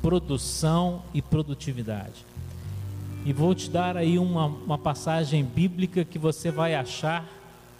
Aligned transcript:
Produção 0.00 1.02
e 1.12 1.20
produtividade. 1.20 2.24
E 3.26 3.32
vou 3.34 3.54
te 3.54 3.68
dar 3.68 3.98
aí 3.98 4.18
uma, 4.18 4.46
uma 4.46 4.78
passagem 4.78 5.44
bíblica 5.44 6.02
que 6.02 6.18
você 6.18 6.50
vai 6.50 6.74
achar 6.74 7.28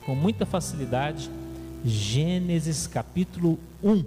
com 0.04 0.14
muita 0.14 0.44
facilidade. 0.44 1.30
Gênesis 1.82 2.86
capítulo 2.86 3.58
1. 3.82 4.04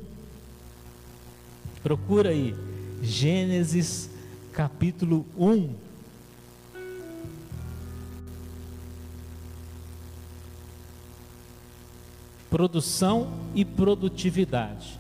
Procura 1.81 2.29
aí. 2.29 2.55
Gênesis 3.01 4.18
capítulo 4.54 5.25
1. 5.37 5.73
Produção 12.50 13.32
e 13.54 13.64
produtividade. 13.64 15.00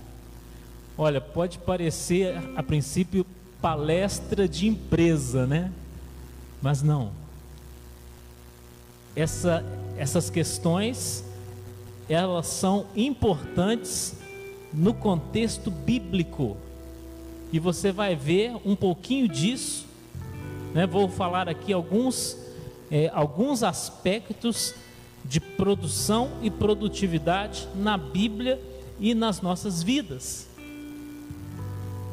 Olha, 0.97 1.19
pode 1.19 1.57
parecer 1.59 2.37
a 2.55 2.61
princípio 2.61 3.25
palestra 3.61 4.47
de 4.47 4.67
empresa, 4.67 5.47
né? 5.47 5.71
Mas 6.61 6.81
não. 6.81 7.11
Essa, 9.15 9.63
essas 9.97 10.29
questões 10.29 11.23
elas 12.09 12.47
são 12.47 12.87
importantes 12.95 14.15
no 14.73 14.93
contexto 14.93 15.69
bíblico. 15.69 16.57
E 17.51 17.59
você 17.59 17.91
vai 17.91 18.15
ver 18.15 18.55
um 18.63 18.75
pouquinho 18.75 19.27
disso. 19.27 19.85
Né? 20.73 20.85
Vou 20.85 21.09
falar 21.09 21.49
aqui 21.49 21.73
alguns, 21.73 22.37
é, 22.91 23.09
alguns 23.13 23.63
aspectos 23.63 24.75
de 25.25 25.39
produção 25.39 26.31
e 26.41 26.49
produtividade 26.49 27.67
na 27.75 27.97
Bíblia 27.97 28.59
e 28.99 29.13
nas 29.13 29.41
nossas 29.41 29.81
vidas. 29.81 30.47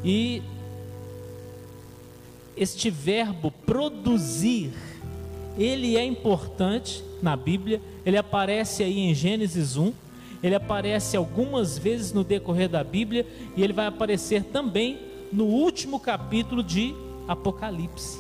E 0.05 0.43
este 2.57 2.91
verbo 2.91 3.51
produzir, 3.51 4.73
ele 5.59 5.97
é 5.97 6.05
importante 6.05 7.05
na 7.23 7.37
Bíblia, 7.37 7.81
ele 8.05 8.17
aparece 8.17 8.83
aí 8.83 8.99
em 8.99 9.15
Gênesis 9.15 9.77
1, 9.77 9.93
ele 10.43 10.55
aparece 10.55 11.17
algumas 11.17 11.77
vezes 11.79 12.13
no 12.13 12.23
decorrer 12.23 12.69
da 12.69 12.85
Bíblia 12.85 13.27
e 13.57 13.63
ele 13.63 13.73
vai 13.73 13.87
aparecer 13.87 14.45
também 14.45 14.99
no 15.33 15.45
último 15.45 15.99
capítulo 15.99 16.63
de 16.63 16.95
Apocalipse. 17.27 18.19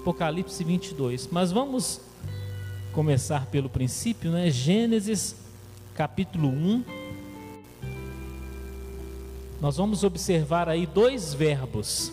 Apocalipse 0.00 0.62
22. 0.64 1.28
Mas 1.30 1.52
vamos 1.52 2.00
começar 2.92 3.46
pelo 3.46 3.68
princípio, 3.68 4.30
né? 4.30 4.50
Gênesis 4.50 5.36
capítulo 5.94 6.48
1. 6.48 6.84
Nós 9.60 9.76
vamos 9.76 10.02
observar 10.02 10.68
aí 10.68 10.86
dois 10.86 11.32
verbos 11.32 12.12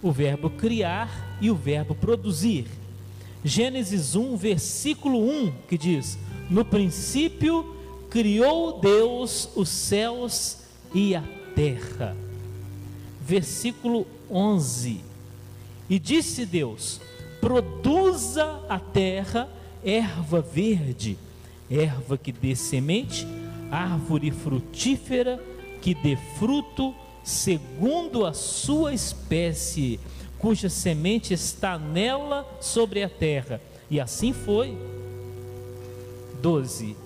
o 0.00 0.12
verbo 0.12 0.50
criar 0.50 1.36
e 1.40 1.50
o 1.50 1.54
verbo 1.54 1.94
produzir. 1.94 2.66
Gênesis 3.42 4.14
1, 4.14 4.36
versículo 4.36 5.18
1, 5.18 5.52
que 5.68 5.76
diz: 5.76 6.18
No 6.48 6.64
princípio 6.64 7.74
criou 8.10 8.80
Deus 8.80 9.50
os 9.56 9.68
céus 9.68 10.58
e 10.94 11.16
a 11.16 11.22
terra. 11.54 12.23
Versículo 13.26 14.06
11: 14.30 15.00
E 15.88 15.98
disse 15.98 16.44
Deus: 16.44 17.00
Produza 17.40 18.60
a 18.68 18.78
terra 18.78 19.48
erva 19.82 20.40
verde, 20.40 21.18
erva 21.70 22.18
que 22.18 22.32
dê 22.32 22.54
semente, 22.54 23.26
árvore 23.70 24.30
frutífera 24.30 25.42
que 25.80 25.94
dê 25.94 26.16
fruto 26.38 26.94
segundo 27.22 28.26
a 28.26 28.32
sua 28.34 28.92
espécie, 28.92 29.98
cuja 30.38 30.68
semente 30.68 31.32
está 31.32 31.78
nela 31.78 32.46
sobre 32.60 33.02
a 33.02 33.08
terra. 33.08 33.60
E 33.90 33.98
assim 33.98 34.32
foi. 34.32 34.76
12. 36.42 36.96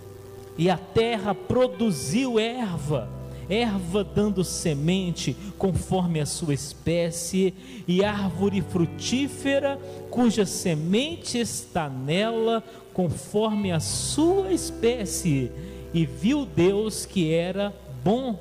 E 0.57 0.69
a 0.69 0.77
terra 0.77 1.35
produziu 1.35 2.39
erva, 2.39 3.09
erva 3.49 4.05
dando 4.05 4.45
semente 4.45 5.35
conforme 5.57 6.21
a 6.21 6.27
sua 6.27 6.55
espécie, 6.55 7.55
e 7.87 8.05
árvore 8.05 8.63
frutífera, 8.63 9.79
cuja 10.11 10.45
semente 10.45 11.39
está 11.39 11.89
nela 11.89 12.63
conforme 12.93 13.73
a 13.73 13.81
sua 13.81 14.53
espécie. 14.53 15.51
E 15.95 16.05
viu 16.05 16.45
Deus 16.45 17.07
que 17.07 17.33
era 17.33 17.75
bom 18.05 18.39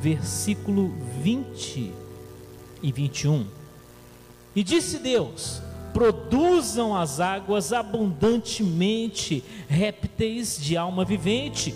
versículo 0.00 0.92
20 1.22 1.92
e 2.82 2.92
21. 2.92 3.46
E 4.54 4.62
disse 4.62 4.98
Deus: 4.98 5.62
Produzam 5.92 6.96
as 6.96 7.20
águas 7.20 7.72
abundantemente 7.72 9.42
répteis 9.68 10.58
de 10.60 10.76
alma 10.76 11.04
vivente, 11.04 11.74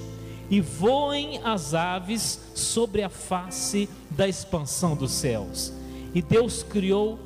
e 0.52 0.60
voem 0.60 1.40
as 1.42 1.72
aves 1.72 2.38
sobre 2.54 3.02
a 3.02 3.08
face 3.08 3.88
da 4.10 4.28
expansão 4.28 4.94
dos 4.94 5.10
céus. 5.10 5.72
E 6.14 6.20
Deus 6.20 6.62
criou 6.62 7.18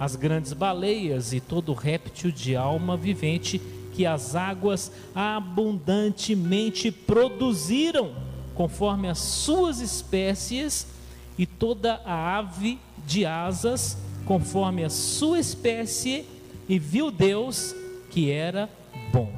as 0.00 0.16
grandes 0.16 0.52
baleias 0.52 1.32
e 1.32 1.38
todo 1.38 1.72
réptil 1.72 2.32
de 2.32 2.56
alma 2.56 2.96
vivente 2.96 3.62
que 3.92 4.04
as 4.04 4.34
águas 4.34 4.90
abundantemente 5.14 6.90
produziram 6.90 8.12
conforme 8.52 9.08
as 9.08 9.18
suas 9.18 9.80
espécies, 9.80 10.88
e 11.38 11.46
toda 11.46 12.00
a 12.04 12.38
ave 12.38 12.80
de 13.06 13.24
asas, 13.24 13.96
conforme 14.24 14.82
a 14.82 14.90
sua 14.90 15.38
espécie, 15.38 16.24
e 16.68 16.80
viu 16.80 17.12
Deus 17.12 17.76
que 18.10 18.28
era 18.28 18.68
bom. 19.12 19.30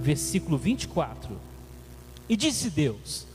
Versículo 0.00 0.56
24. 0.56 1.49
E 2.30 2.36
disse 2.36 2.70
Deus: 2.70 3.26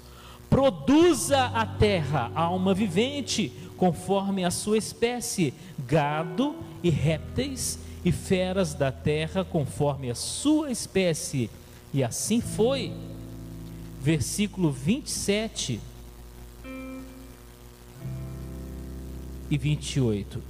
Produza 0.50 1.47
a 1.47 1.66
terra 1.66 2.31
alma 2.33 2.73
vivente, 2.73 3.51
conforme 3.75 4.45
a 4.45 4.50
sua 4.50 4.78
espécie, 4.78 5.53
gado 5.85 6.56
e 6.81 6.89
répteis 6.89 7.78
e 8.06 8.11
feras 8.13 8.73
da 8.73 8.94
terra, 8.94 9.44
conforme 9.44 10.09
a 10.09 10.16
sua 10.16 10.72
espécie. 10.72 11.50
E 11.94 12.06
assim 12.06 12.39
foi 12.39 12.94
versículo 14.01 14.72
27 14.72 15.81
e 19.51 19.57
28. 19.57 20.41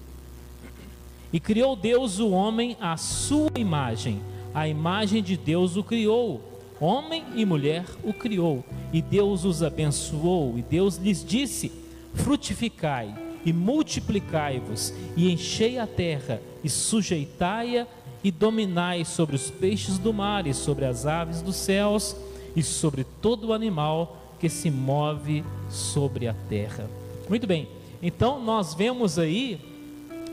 E 1.34 1.40
criou 1.40 1.76
Deus 1.76 2.20
o 2.20 2.30
homem 2.30 2.78
à 2.80 2.96
sua 2.96 3.50
imagem, 3.58 4.22
a 4.54 4.68
imagem 4.68 5.24
de 5.24 5.36
Deus 5.36 5.76
o 5.76 5.84
criou, 5.84 6.55
homem 6.80 7.24
e 7.36 7.46
mulher 7.46 7.86
o 8.04 8.14
criou, 8.14 8.64
e 8.92 9.02
Deus 9.02 9.46
os 9.46 9.64
abençoou, 9.64 10.58
e 10.58 10.62
Deus 10.62 10.98
lhes 10.98 11.24
disse: 11.24 11.72
Frutificai 12.14 13.14
e 13.46 13.54
multiplicai-vos, 13.54 14.94
e 15.16 15.32
enchei 15.32 15.78
a 15.78 15.86
terra, 15.86 16.42
e 16.64 16.70
sujeitai-a, 16.70 17.88
e 18.24 18.32
dominai 18.32 19.06
sobre 19.06 19.36
os 19.36 19.52
peixes 19.52 20.00
do 20.00 20.12
mar, 20.12 20.48
e 20.48 20.54
sobre 20.54 20.86
as 20.86 21.06
aves 21.06 21.42
dos 21.42 21.56
céus, 21.56 22.16
e 22.56 22.64
sobre 22.64 23.04
todo 23.22 23.54
animal 23.54 24.18
que 24.40 24.50
se 24.50 24.72
move 24.72 25.44
sobre 25.70 26.28
a 26.28 26.34
terra. 26.50 26.90
Muito 27.30 27.46
bem, 27.46 27.68
então 28.02 28.44
nós 28.44 28.74
vemos 28.74 29.20
aí 29.20 29.60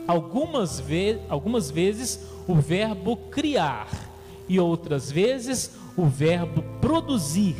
algumas, 0.07 0.79
ve 0.79 1.19
algumas 1.29 1.69
vezes 1.69 2.19
o 2.47 2.55
verbo 2.55 3.15
criar 3.15 3.87
e 4.49 4.59
outras 4.59 5.11
vezes 5.11 5.71
o 5.95 6.05
verbo 6.05 6.63
produzir. 6.81 7.55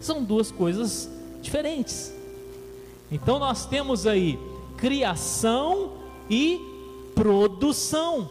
São 0.00 0.22
duas 0.22 0.50
coisas 0.50 1.10
diferentes. 1.42 2.12
Então 3.10 3.38
nós 3.38 3.66
temos 3.66 4.06
aí 4.06 4.38
criação 4.76 5.92
e 6.30 6.60
produção. 7.14 8.30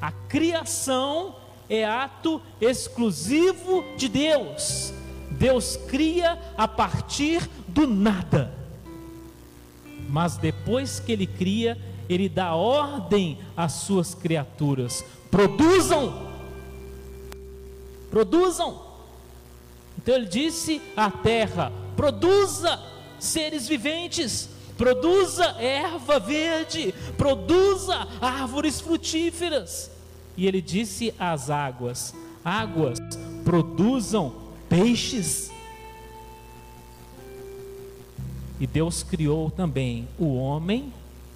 A 0.00 0.12
criação 0.12 1.36
é 1.68 1.84
ato 1.84 2.40
exclusivo 2.60 3.84
de 3.96 4.08
Deus. 4.08 4.92
Deus 5.30 5.76
cria 5.88 6.38
a 6.56 6.66
partir 6.66 7.48
do 7.66 7.86
nada. 7.86 8.52
Mas 10.08 10.36
depois 10.36 10.98
que 10.98 11.12
ele 11.12 11.26
cria, 11.26 11.78
ele 12.08 12.28
dá 12.28 12.54
ordem 12.54 13.38
às 13.56 13.72
suas 13.72 14.14
criaturas: 14.14 15.04
produzam, 15.30 16.27
produzam. 18.10 18.82
Então 19.96 20.14
ele 20.14 20.26
disse 20.26 20.80
à 20.96 21.10
terra: 21.10 21.72
produza 21.96 22.80
seres 23.18 23.66
viventes, 23.66 24.48
produza 24.76 25.44
erva 25.60 26.18
verde, 26.18 26.94
produza 27.16 28.06
árvores 28.20 28.80
frutíferas. 28.80 29.90
E 30.36 30.46
ele 30.46 30.62
disse 30.62 31.12
às 31.18 31.50
águas: 31.50 32.14
Águas, 32.44 32.98
produzam 33.44 34.34
peixes. 34.68 35.50
E 38.60 38.66
Deus 38.66 39.02
criou 39.02 39.50
também 39.50 40.08
o 40.18 40.34
homem 40.34 40.92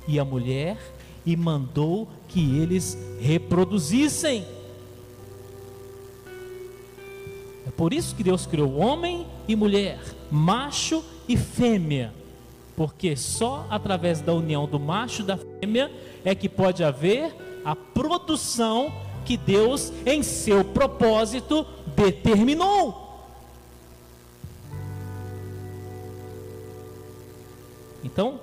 e 0.09 0.19
a 0.19 0.25
mulher 0.25 0.77
e 1.25 1.37
mandou 1.37 2.09
que 2.29 2.59
eles 2.59 2.97
reproduzissem. 3.21 4.45
Por 7.77 7.93
isso 7.93 8.15
que 8.15 8.23
Deus 8.23 8.47
criou 8.47 8.77
homem 8.79 9.27
e 9.49 9.57
mulher, 9.57 9.99
macho 10.31 11.05
e 11.29 11.37
fêmea, 11.37 12.13
porque 12.77 13.17
só 13.17 13.67
através 13.71 14.21
da 14.21 14.33
união 14.33 14.67
do 14.67 14.79
macho 14.79 15.23
e 15.23 15.25
da 15.25 15.37
fêmea 15.37 15.91
é 16.25 16.35
que 16.35 16.49
pode 16.49 16.85
haver 16.85 17.35
a 17.65 17.75
produção 17.75 18.93
que 19.25 19.37
Deus, 19.37 19.93
em 20.05 20.23
seu 20.23 20.65
propósito, 20.65 21.67
determinou. 21.95 23.03
Então, 28.05 28.41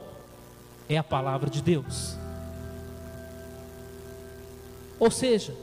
é 0.87 0.97
a 0.97 1.03
palavra 1.03 1.49
de 1.49 1.61
Deus. 1.61 2.15
Ou 4.99 5.11
seja, 5.11 5.53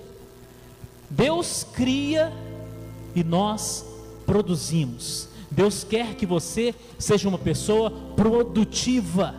Deus 1.10 1.64
cria 1.64 2.32
e 3.16 3.24
nós 3.24 3.84
produzimos. 4.26 5.28
Deus 5.50 5.82
quer 5.82 6.14
que 6.14 6.26
você 6.26 6.74
seja 6.98 7.26
uma 7.26 7.38
pessoa 7.38 7.90
produtiva. 8.14 9.34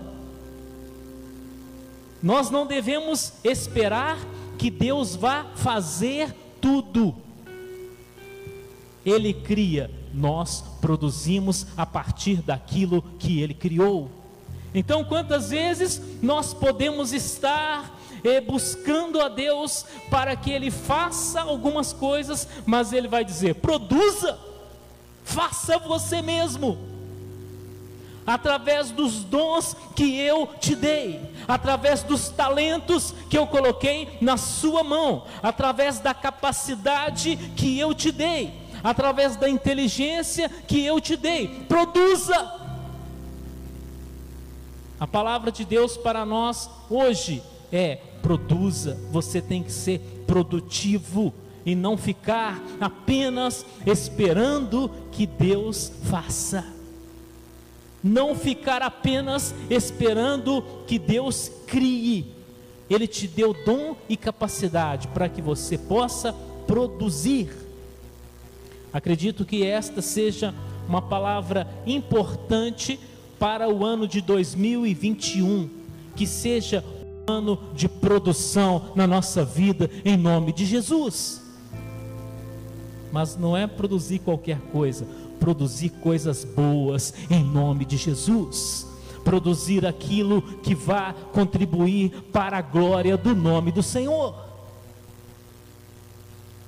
Nós 2.22 2.50
não 2.50 2.66
devemos 2.66 3.34
esperar 3.44 4.18
que 4.58 4.72
Deus 4.72 5.16
vá 5.16 5.46
fazer 5.56 6.34
tudo. 6.60 7.16
Ele 9.06 9.32
cria, 9.32 9.92
nós 10.12 10.64
produzimos 10.82 11.68
a 11.78 11.86
partir 11.86 12.42
daquilo 12.42 13.04
que 13.20 13.42
ele 13.42 13.54
criou. 13.54 14.10
Então, 14.74 15.04
quantas 15.04 15.52
vezes 15.52 16.02
nós 16.22 16.54
podemos 16.54 17.14
estar 17.14 17.97
eh, 18.28 18.42
buscando 18.42 19.22
a 19.22 19.30
Deus 19.30 19.86
para 20.10 20.36
que 20.36 20.52
Ele 20.52 20.70
faça 20.70 21.42
algumas 21.42 21.94
coisas, 21.94 22.48
mas 22.66 22.94
Ele 22.94 23.08
vai 23.08 23.24
dizer: 23.24 23.56
produza, 23.56 24.38
faça 25.24 25.78
você 25.80 26.22
mesmo 26.22 26.98
através 28.28 28.92
dos 28.92 29.24
dons 29.24 29.74
que 29.96 30.20
eu 30.20 30.48
te 30.60 30.76
dei, 30.76 31.34
através 31.48 32.04
dos 32.04 32.28
talentos 32.28 33.16
que 33.30 33.38
eu 33.38 33.48
coloquei 33.48 34.18
na 34.20 34.36
sua 34.36 34.84
mão, 34.84 35.24
através 35.42 36.00
da 36.00 36.14
capacidade 36.14 37.38
que 37.56 37.80
eu 37.80 37.96
te 37.96 38.12
dei, 38.12 38.54
através 38.84 39.38
da 39.38 39.50
inteligência 39.50 40.50
que 40.50 40.84
eu 40.86 41.00
te 41.00 41.16
dei. 41.16 41.48
Produza. 41.70 42.68
A 45.00 45.08
palavra 45.08 45.50
de 45.50 45.64
Deus 45.64 45.96
para 45.96 46.26
nós 46.26 46.70
hoje 46.90 47.42
é: 47.72 48.00
produza, 48.22 48.98
você 49.12 49.42
tem 49.42 49.64
que 49.64 49.72
ser 49.72 50.00
produtivo 50.26 51.34
e 51.66 51.76
não 51.76 51.98
ficar 51.98 52.62
apenas 52.80 53.66
esperando 53.86 54.92
que 55.12 55.26
Deus 55.26 55.92
faça 56.04 56.78
não 58.04 58.36
ficar 58.36 58.82
apenas 58.82 59.54
esperando 59.70 60.64
que 60.86 60.98
Deus 60.98 61.52
crie. 61.66 62.26
Ele 62.90 63.08
te 63.08 63.28
deu 63.28 63.54
dom 63.66 63.96
e 64.08 64.16
capacidade 64.16 65.08
para 65.10 65.28
que 65.28 65.42
você 65.42 65.78
possa 65.78 66.34
produzir. 66.66 67.50
Acredito 68.94 69.46
que 69.46 69.64
esta 69.66 70.02
seja 70.02 70.54
uma 70.88 71.02
palavra 71.02 71.68
importante 71.86 73.00
para 73.38 73.68
o 73.68 73.86
ano 73.86 74.08
de 74.08 74.22
2021, 74.22 75.70
que 76.16 76.26
seja 76.26 76.84
ano 77.28 77.60
de 77.74 77.90
produção 77.90 78.94
na 78.96 79.06
nossa 79.06 79.44
vida, 79.44 79.92
em 80.06 80.16
nome 80.16 80.54
de 80.54 80.66
Jesus. 80.66 81.42
Mas 83.12 83.36
não 83.36 83.56
é 83.56 83.68
produzir 83.68 84.20
qualquer 84.20 84.60
coisa, 84.72 85.06
produzir 85.40 85.90
coisas 85.90 86.44
boas 86.44 87.14
em 87.30 87.44
nome 87.44 87.86
de 87.86 87.98
Jesus. 87.98 88.88
Produzir 89.24 89.86
aquilo 89.86 90.42
que 90.42 90.74
vá 90.74 91.14
contribuir 91.34 92.12
para 92.32 92.58
a 92.58 92.62
glória 92.62 93.18
do 93.18 93.36
nome 93.36 93.72
do 93.72 93.84
Senhor. 93.84 94.34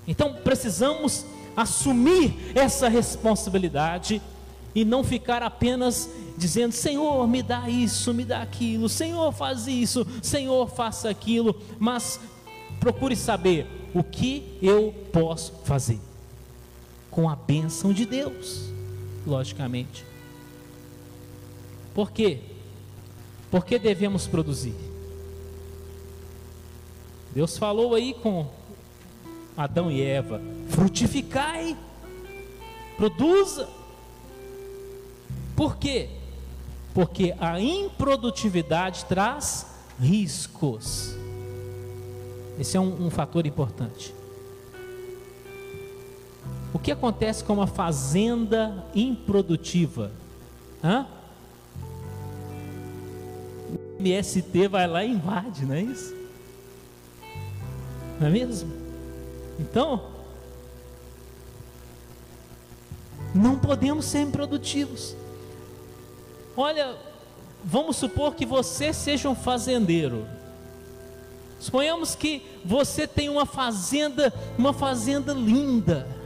Então 0.06 0.34
precisamos 0.44 1.26
assumir 1.56 2.52
essa 2.56 2.90
responsabilidade 2.90 4.22
e 4.80 4.86
não 4.86 5.04
ficar 5.04 5.44
apenas 5.44 6.10
dizendo: 6.38 6.72
Senhor, 6.72 7.28
me 7.28 7.44
dá 7.44 7.70
isso, 7.70 8.14
me 8.14 8.24
dá 8.24 8.42
aquilo, 8.42 8.88
Senhor, 8.88 9.34
faz 9.34 9.68
isso, 9.68 10.08
Senhor, 10.24 10.70
faça 10.70 11.10
aquilo, 11.10 11.62
mas 11.78 12.18
procure 12.80 13.14
saber 13.14 13.68
o 13.94 14.02
que 14.02 14.58
eu 14.62 14.94
posso 15.12 15.52
fazer 15.66 16.00
com 17.12 17.30
a 17.30 17.36
bênção 17.36 17.92
de 17.92 18.06
Deus, 18.06 18.70
logicamente. 19.28 20.06
Por 21.94 22.10
quê? 22.10 22.40
Porque 23.52 23.78
devemos 23.78 24.28
produzir. 24.28 24.76
Deus 27.34 27.58
falou 27.58 27.96
aí 27.96 28.14
com 28.14 28.48
Adão 29.58 29.92
e 29.92 30.02
Eva: 30.02 30.42
frutificai, 30.70 31.78
produza. 32.96 33.79
Por 35.60 35.76
quê? 35.76 36.08
Porque 36.94 37.36
a 37.38 37.60
improdutividade 37.60 39.04
traz 39.04 39.66
riscos. 40.00 41.14
Esse 42.58 42.78
é 42.78 42.80
um, 42.80 43.08
um 43.08 43.10
fator 43.10 43.46
importante. 43.46 44.16
O 46.74 46.80
que 46.80 46.94
acontece 46.94 47.44
com 47.44 47.56
uma 47.56 47.68
fazenda 47.68 48.86
improdutiva? 48.96 50.14
Hã? 50.82 51.06
O 53.70 54.00
MST 54.00 54.70
vai 54.70 54.88
lá 54.88 55.04
e 55.04 55.12
invade, 55.12 55.66
não 55.66 55.76
é 55.76 55.81
isso? 55.81 56.16
Não 58.18 58.28
é 58.28 58.30
mesmo? 58.30 58.72
Então, 59.60 60.06
não 63.36 63.60
podemos 63.60 64.06
ser 64.06 64.22
improdutivos. 64.22 65.19
Olha, 66.59 66.95
vamos 67.63 67.97
supor 67.97 68.35
que 68.35 68.45
você 68.45 68.92
seja 68.94 69.30
um 69.30 69.35
fazendeiro. 69.35 70.28
Suponhamos 71.59 72.16
que 72.16 72.42
você 72.63 73.07
tem 73.07 73.30
uma 73.30 73.45
fazenda, 73.45 74.33
uma 74.57 74.73
fazenda 74.73 75.33
linda 75.33 76.19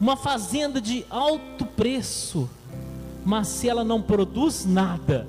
uma 0.00 0.16
fazenda 0.16 0.80
de 0.80 1.04
alto 1.10 1.66
preço, 1.66 2.48
mas 3.24 3.48
se 3.48 3.68
ela 3.68 3.82
não 3.82 4.00
produz 4.00 4.64
nada, 4.64 5.26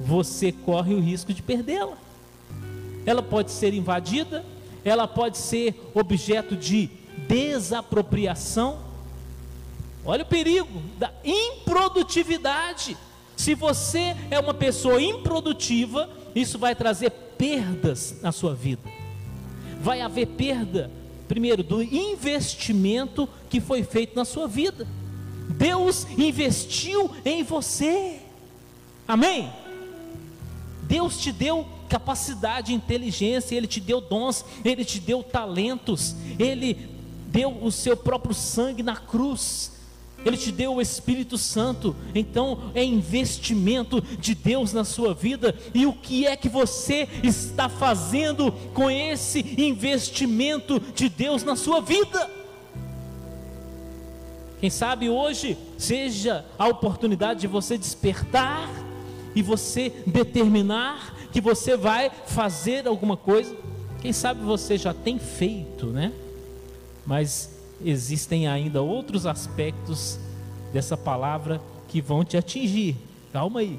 você 0.00 0.50
corre 0.50 0.94
o 0.94 1.00
risco 1.00 1.32
de 1.32 1.42
perdê-la. 1.42 1.96
Ela 3.06 3.22
pode 3.22 3.52
ser 3.52 3.72
invadida, 3.72 4.44
ela 4.84 5.06
pode 5.06 5.38
ser 5.38 5.90
objeto 5.94 6.56
de 6.56 6.90
desapropriação. 7.28 8.78
Olha 10.04 10.22
o 10.24 10.26
perigo 10.26 10.82
da 10.98 11.12
improdutividade. 11.24 12.96
Se 13.38 13.54
você 13.54 14.14
é 14.30 14.38
uma 14.38 14.52
pessoa 14.52 15.00
improdutiva, 15.00 16.10
isso 16.34 16.58
vai 16.58 16.74
trazer 16.74 17.10
perdas 17.38 18.16
na 18.20 18.32
sua 18.32 18.54
vida. 18.54 18.82
Vai 19.80 20.02
haver 20.02 20.26
perda 20.26 20.90
primeiro, 21.28 21.62
do 21.62 21.82
investimento 21.82 23.28
que 23.50 23.60
foi 23.60 23.84
feito 23.84 24.16
na 24.16 24.24
sua 24.24 24.48
vida. 24.48 24.88
Deus 25.50 26.06
investiu 26.16 27.10
em 27.24 27.42
você. 27.42 28.20
Amém? 29.06 29.52
Deus 30.82 31.18
te 31.18 31.30
deu 31.30 31.66
capacidade, 31.88 32.72
inteligência, 32.72 33.54
Ele 33.54 33.66
te 33.66 33.80
deu 33.80 34.00
dons, 34.00 34.44
Ele 34.64 34.84
te 34.84 34.98
deu 34.98 35.22
talentos, 35.22 36.16
Ele 36.38 36.88
deu 37.26 37.62
o 37.62 37.70
seu 37.70 37.96
próprio 37.96 38.34
sangue 38.34 38.82
na 38.82 38.96
cruz 38.96 39.77
ele 40.28 40.36
te 40.36 40.52
deu 40.52 40.74
o 40.74 40.80
Espírito 40.80 41.36
Santo, 41.36 41.94
então 42.14 42.70
é 42.74 42.84
investimento 42.84 44.00
de 44.00 44.34
Deus 44.34 44.72
na 44.72 44.84
sua 44.84 45.14
vida. 45.14 45.54
E 45.74 45.86
o 45.86 45.92
que 45.92 46.26
é 46.26 46.36
que 46.36 46.48
você 46.48 47.08
está 47.22 47.68
fazendo 47.68 48.52
com 48.72 48.90
esse 48.90 49.40
investimento 49.58 50.80
de 50.94 51.08
Deus 51.08 51.42
na 51.42 51.56
sua 51.56 51.80
vida? 51.80 52.30
Quem 54.60 54.70
sabe 54.70 55.08
hoje 55.08 55.56
seja 55.76 56.44
a 56.58 56.66
oportunidade 56.66 57.40
de 57.40 57.46
você 57.46 57.78
despertar 57.78 58.68
e 59.34 59.42
você 59.42 59.92
determinar 60.06 61.14
que 61.32 61.40
você 61.40 61.76
vai 61.76 62.10
fazer 62.26 62.88
alguma 62.88 63.16
coisa. 63.16 63.56
Quem 64.00 64.12
sabe 64.12 64.42
você 64.42 64.76
já 64.76 64.92
tem 64.92 65.18
feito, 65.18 65.86
né? 65.86 66.12
Mas 67.06 67.57
existem 67.84 68.46
ainda 68.46 68.82
outros 68.82 69.26
aspectos 69.26 70.18
dessa 70.72 70.96
palavra 70.96 71.60
que 71.88 72.00
vão 72.00 72.24
te 72.24 72.36
atingir. 72.36 72.96
Calma 73.32 73.60
aí. 73.60 73.78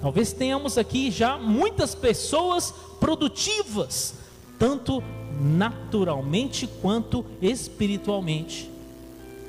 Talvez 0.00 0.32
tenhamos 0.32 0.76
aqui 0.76 1.10
já 1.10 1.38
muitas 1.38 1.94
pessoas 1.94 2.74
produtivas, 2.98 4.14
tanto 4.58 5.02
naturalmente 5.40 6.66
quanto 6.66 7.24
espiritualmente. 7.40 8.70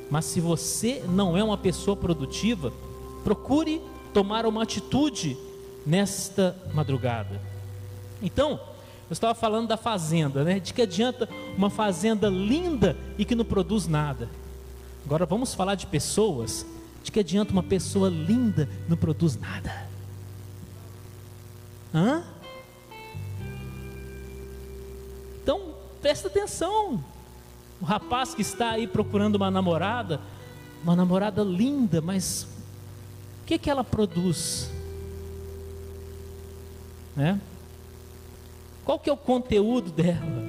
Mas 0.10 0.26
se 0.26 0.40
você 0.40 1.04
não 1.10 1.36
é 1.36 1.44
uma 1.44 1.58
pessoa 1.58 1.98
produtiva, 1.98 2.72
procure 3.24 3.82
tomar 4.14 4.46
uma 4.46 4.62
atitude 4.62 5.36
nesta 5.86 6.56
madrugada. 6.74 7.42
Então, 8.22 8.60
eu 9.14 9.16
estava 9.16 9.36
falando 9.36 9.68
da 9.68 9.78
fazenda, 9.78 10.44
né? 10.44 10.60
De 10.60 10.74
que 10.74 10.82
adianta 10.82 11.30
uma 11.56 11.70
fazenda 11.70 12.30
linda 12.30 12.98
e 13.16 13.24
que 13.24 13.36
não 13.36 13.46
produz 13.46 13.88
nada. 13.88 14.28
Agora 15.06 15.24
vamos 15.24 15.54
falar 15.54 15.76
de 15.76 15.86
pessoas. 15.86 16.66
De 17.04 17.12
que 17.12 17.20
adianta 17.20 17.52
uma 17.52 17.62
pessoa 17.62 18.10
linda 18.10 18.68
e 18.88 18.90
não 18.90 18.98
produz 18.98 19.38
nada? 19.38 19.88
Hã? 21.94 22.24
Então, 25.44 25.76
presta 26.02 26.28
atenção. 26.28 27.04
O 27.80 27.86
rapaz 27.86 28.34
que 28.34 28.42
está 28.42 28.72
aí 28.72 28.88
procurando 28.88 29.36
uma 29.36 29.52
namorada, 29.52 30.20
uma 30.84 30.96
namorada 30.96 31.44
linda, 31.44 32.02
mas 32.02 32.48
o 33.44 33.46
que, 33.46 33.60
que 33.60 33.70
ela 33.70 33.84
produz? 33.84 34.72
Né? 37.16 37.40
Qual 38.86 39.00
que 39.00 39.10
é 39.10 39.14
o 39.14 39.18
conteúdo 39.18 39.92
dela? 39.92 40.44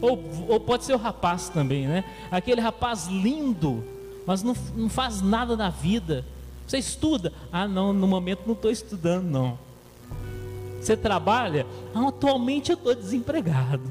Ou, 0.00 0.22
ou 0.48 0.60
pode 0.60 0.84
ser 0.84 0.94
o 0.94 0.98
rapaz 0.98 1.48
também, 1.48 1.86
né? 1.86 2.04
Aquele 2.30 2.60
rapaz 2.60 3.06
lindo, 3.06 3.82
mas 4.26 4.42
não, 4.42 4.54
não 4.76 4.88
faz 4.88 5.22
nada 5.22 5.56
na 5.56 5.70
vida. 5.70 6.24
Você 6.66 6.78
estuda? 6.78 7.32
Ah, 7.50 7.66
não, 7.66 7.92
no 7.92 8.06
momento 8.06 8.42
não 8.46 8.54
estou 8.54 8.70
estudando, 8.70 9.24
não. 9.24 9.58
Você 10.80 10.96
trabalha? 10.96 11.66
Ah, 11.94 12.08
atualmente 12.08 12.70
eu 12.70 12.76
estou 12.76 12.94
desempregado. 12.94 13.90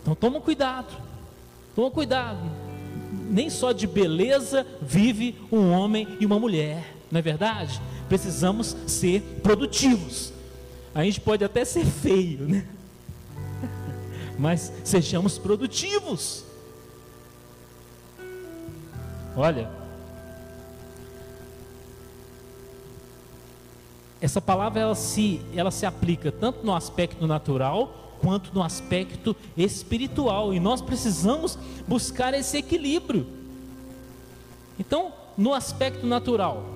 Então 0.00 0.14
toma 0.14 0.40
cuidado. 0.40 0.96
Toma 1.74 1.90
cuidado. 1.90 2.40
Nem 3.28 3.50
só 3.50 3.72
de 3.72 3.86
beleza 3.86 4.66
vive 4.80 5.36
um 5.52 5.72
homem 5.72 6.16
e 6.20 6.24
uma 6.24 6.38
mulher, 6.38 6.94
não 7.10 7.18
é 7.18 7.22
verdade? 7.22 7.80
Precisamos 8.08 8.76
ser 8.86 9.20
produtivos. 9.42 10.32
A 10.94 11.04
gente 11.04 11.20
pode 11.20 11.44
até 11.44 11.64
ser 11.64 11.84
feio, 11.84 12.46
né? 12.46 12.66
Mas 14.38 14.72
sejamos 14.84 15.38
produtivos. 15.38 16.44
Olha, 19.36 19.70
essa 24.20 24.40
palavra 24.40 24.80
ela 24.80 24.94
se, 24.94 25.40
ela 25.54 25.70
se 25.70 25.84
aplica 25.84 26.32
tanto 26.32 26.64
no 26.64 26.74
aspecto 26.74 27.26
natural 27.26 28.06
quanto 28.20 28.54
no 28.54 28.62
aspecto 28.62 29.36
espiritual 29.56 30.54
e 30.54 30.58
nós 30.58 30.80
precisamos 30.80 31.58
buscar 31.86 32.32
esse 32.32 32.56
equilíbrio. 32.56 33.26
Então, 34.78 35.12
no 35.36 35.52
aspecto 35.52 36.06
natural, 36.06 36.75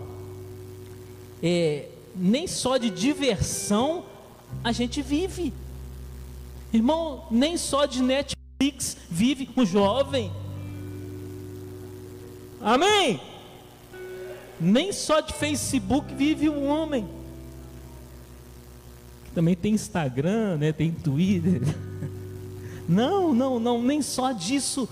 é, 1.43 1.89
nem 2.15 2.47
só 2.47 2.77
de 2.77 2.91
diversão 2.91 4.05
a 4.63 4.73
gente 4.73 5.01
vive. 5.03 5.53
Irmão, 6.73 7.25
nem 7.31 7.57
só 7.57 7.87
de 7.87 8.03
Netflix 8.03 8.97
vive 9.09 9.49
um 9.57 9.65
jovem. 9.65 10.31
Amém? 12.61 13.21
Nem 14.61 14.93
só 14.93 15.21
de 15.21 15.33
Facebook 15.33 16.15
vive 16.15 16.49
um 16.49 16.69
homem. 16.69 17.09
Também 19.35 19.55
tem 19.55 19.73
Instagram, 19.73 20.59
né? 20.59 20.73
tem 20.73 20.93
Twitter. 20.93 21.63
Não, 22.89 23.33
não, 23.33 23.61
não, 23.61 23.81
nem 23.81 24.03
só 24.03 24.33
disso 24.33 24.89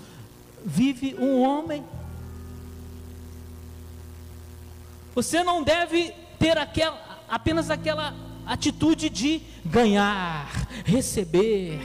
vive 0.63 1.15
um 1.19 1.41
homem. 1.41 1.83
Você 5.13 5.43
não 5.43 5.61
deve 5.61 6.13
ter 6.39 6.57
aquela, 6.57 7.19
apenas 7.27 7.69
aquela 7.69 8.15
atitude 8.45 9.09
de 9.09 9.41
ganhar, 9.63 10.67
receber, 10.85 11.79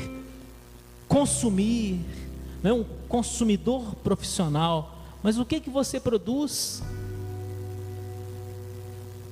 consumir, 1.08 2.00
não 2.62 2.70
é 2.70 2.74
um 2.74 2.84
consumidor 3.08 3.94
profissional. 3.96 4.98
Mas 5.22 5.38
o 5.38 5.44
que 5.44 5.60
que 5.60 5.68
você 5.68 6.00
produz? 6.00 6.82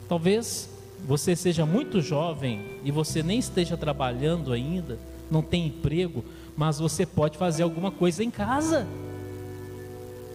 Talvez 0.08 0.68
você 1.06 1.34
seja 1.34 1.64
muito 1.64 2.00
jovem 2.00 2.80
e 2.84 2.90
você 2.90 3.22
nem 3.22 3.38
esteja 3.38 3.76
trabalhando 3.76 4.52
ainda, 4.52 4.98
não 5.30 5.40
tem 5.40 5.66
emprego, 5.66 6.24
mas 6.56 6.78
você 6.78 7.06
pode 7.06 7.38
fazer 7.38 7.62
alguma 7.62 7.90
coisa 7.90 8.22
em 8.22 8.30
casa. 8.30 8.86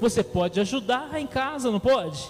Você 0.01 0.23
pode 0.23 0.59
ajudar 0.59 1.19
em 1.19 1.27
casa, 1.27 1.71
não 1.71 1.79
pode? 1.79 2.29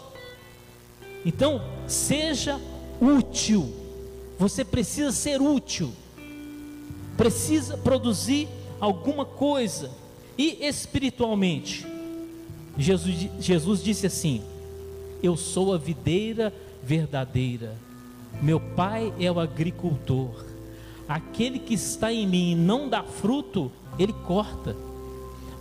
Então, 1.25 1.61
seja 1.87 2.59
útil. 3.01 3.73
Você 4.39 4.63
precisa 4.63 5.11
ser 5.11 5.41
útil. 5.41 5.91
Precisa 7.15 7.77
produzir 7.77 8.47
alguma 8.79 9.25
coisa. 9.25 9.91
E 10.37 10.65
espiritualmente, 10.65 11.85
Jesus, 12.77 13.29
Jesus 13.39 13.83
disse 13.83 14.05
assim: 14.05 14.43
Eu 15.23 15.35
sou 15.35 15.73
a 15.73 15.77
videira 15.77 16.53
verdadeira. 16.83 17.75
Meu 18.41 18.59
pai 18.59 19.11
é 19.19 19.31
o 19.31 19.39
agricultor. 19.39 20.45
Aquele 21.09 21.57
que 21.57 21.73
está 21.73 22.11
em 22.11 22.27
mim 22.27 22.51
e 22.51 22.55
não 22.55 22.87
dá 22.87 23.01
fruto, 23.01 23.71
ele 23.97 24.13
corta. 24.13 24.75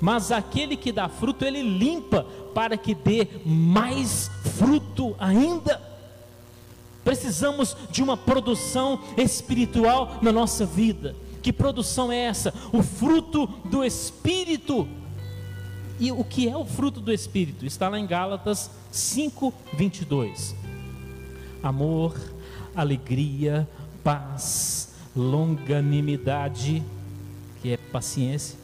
Mas 0.00 0.30
aquele 0.30 0.76
que 0.76 0.92
dá 0.92 1.08
fruto, 1.08 1.44
ele 1.44 1.62
limpa 1.62 2.26
para 2.54 2.76
que 2.76 2.94
dê 2.94 3.26
mais 3.46 4.30
fruto 4.56 5.14
ainda. 5.18 5.80
Precisamos 7.04 7.76
de 7.90 8.02
uma 8.02 8.16
produção 8.16 9.00
espiritual 9.16 10.18
na 10.20 10.32
nossa 10.32 10.66
vida. 10.66 11.14
Que 11.40 11.52
produção 11.52 12.10
é 12.10 12.18
essa? 12.18 12.52
O 12.72 12.82
fruto 12.82 13.46
do 13.46 13.84
Espírito. 13.84 14.88
E 16.00 16.10
o 16.10 16.25
que 16.25 16.48
é 16.48 16.56
o 16.56 16.64
fruto 16.64 17.00
do 17.00 17.12
Espírito? 17.12 17.64
Está 17.64 17.88
lá 17.88 17.98
em 17.98 18.06
Gálatas 18.06 18.70
5, 18.90 19.54
22. 19.75 20.54
Amor, 21.62 22.18
alegria, 22.75 23.68
paz, 24.02 24.94
longanimidade, 25.14 26.82
que 27.62 27.72
é 27.72 27.76
paciência, 27.76 28.58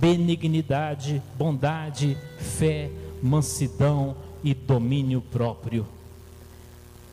benignidade, 0.00 1.22
bondade, 1.36 2.16
fé, 2.38 2.90
mansidão 3.22 4.16
e 4.42 4.54
domínio 4.54 5.20
próprio. 5.20 5.86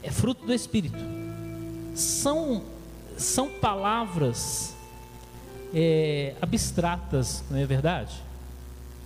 É 0.02 0.12
fruto 0.12 0.46
do 0.46 0.54
Espírito. 0.54 1.00
São, 1.96 2.64
são 3.18 3.50
palavras 3.50 4.76
é, 5.74 6.36
abstratas, 6.42 7.44
não 7.50 7.58
é 7.58 7.66
verdade? 7.66 8.14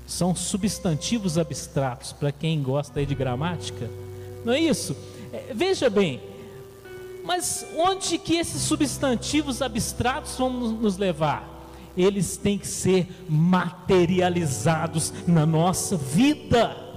São 0.05 0.35
substantivos 0.35 1.37
abstratos, 1.37 2.11
para 2.11 2.31
quem 2.31 2.61
gosta 2.61 3.05
de 3.05 3.15
gramática. 3.15 3.89
Não 4.43 4.53
é 4.53 4.59
isso? 4.59 4.95
É, 5.31 5.53
veja 5.53 5.89
bem, 5.89 6.21
mas 7.23 7.65
onde 7.77 8.17
que 8.17 8.35
esses 8.35 8.61
substantivos 8.63 9.61
abstratos 9.61 10.35
vão 10.35 10.49
nos 10.49 10.97
levar? 10.97 11.47
Eles 11.95 12.37
têm 12.37 12.57
que 12.57 12.67
ser 12.67 13.07
materializados 13.29 15.13
na 15.27 15.45
nossa 15.45 15.95
vida. 15.95 16.88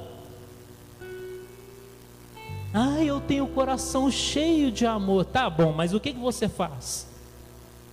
Ah, 2.74 3.02
eu 3.02 3.20
tenho 3.20 3.44
o 3.44 3.48
coração 3.48 4.10
cheio 4.10 4.72
de 4.72 4.86
amor. 4.86 5.24
Tá 5.24 5.50
bom, 5.50 5.72
mas 5.72 5.92
o 5.92 6.00
que, 6.00 6.12
que 6.12 6.18
você 6.18 6.48
faz? 6.48 7.06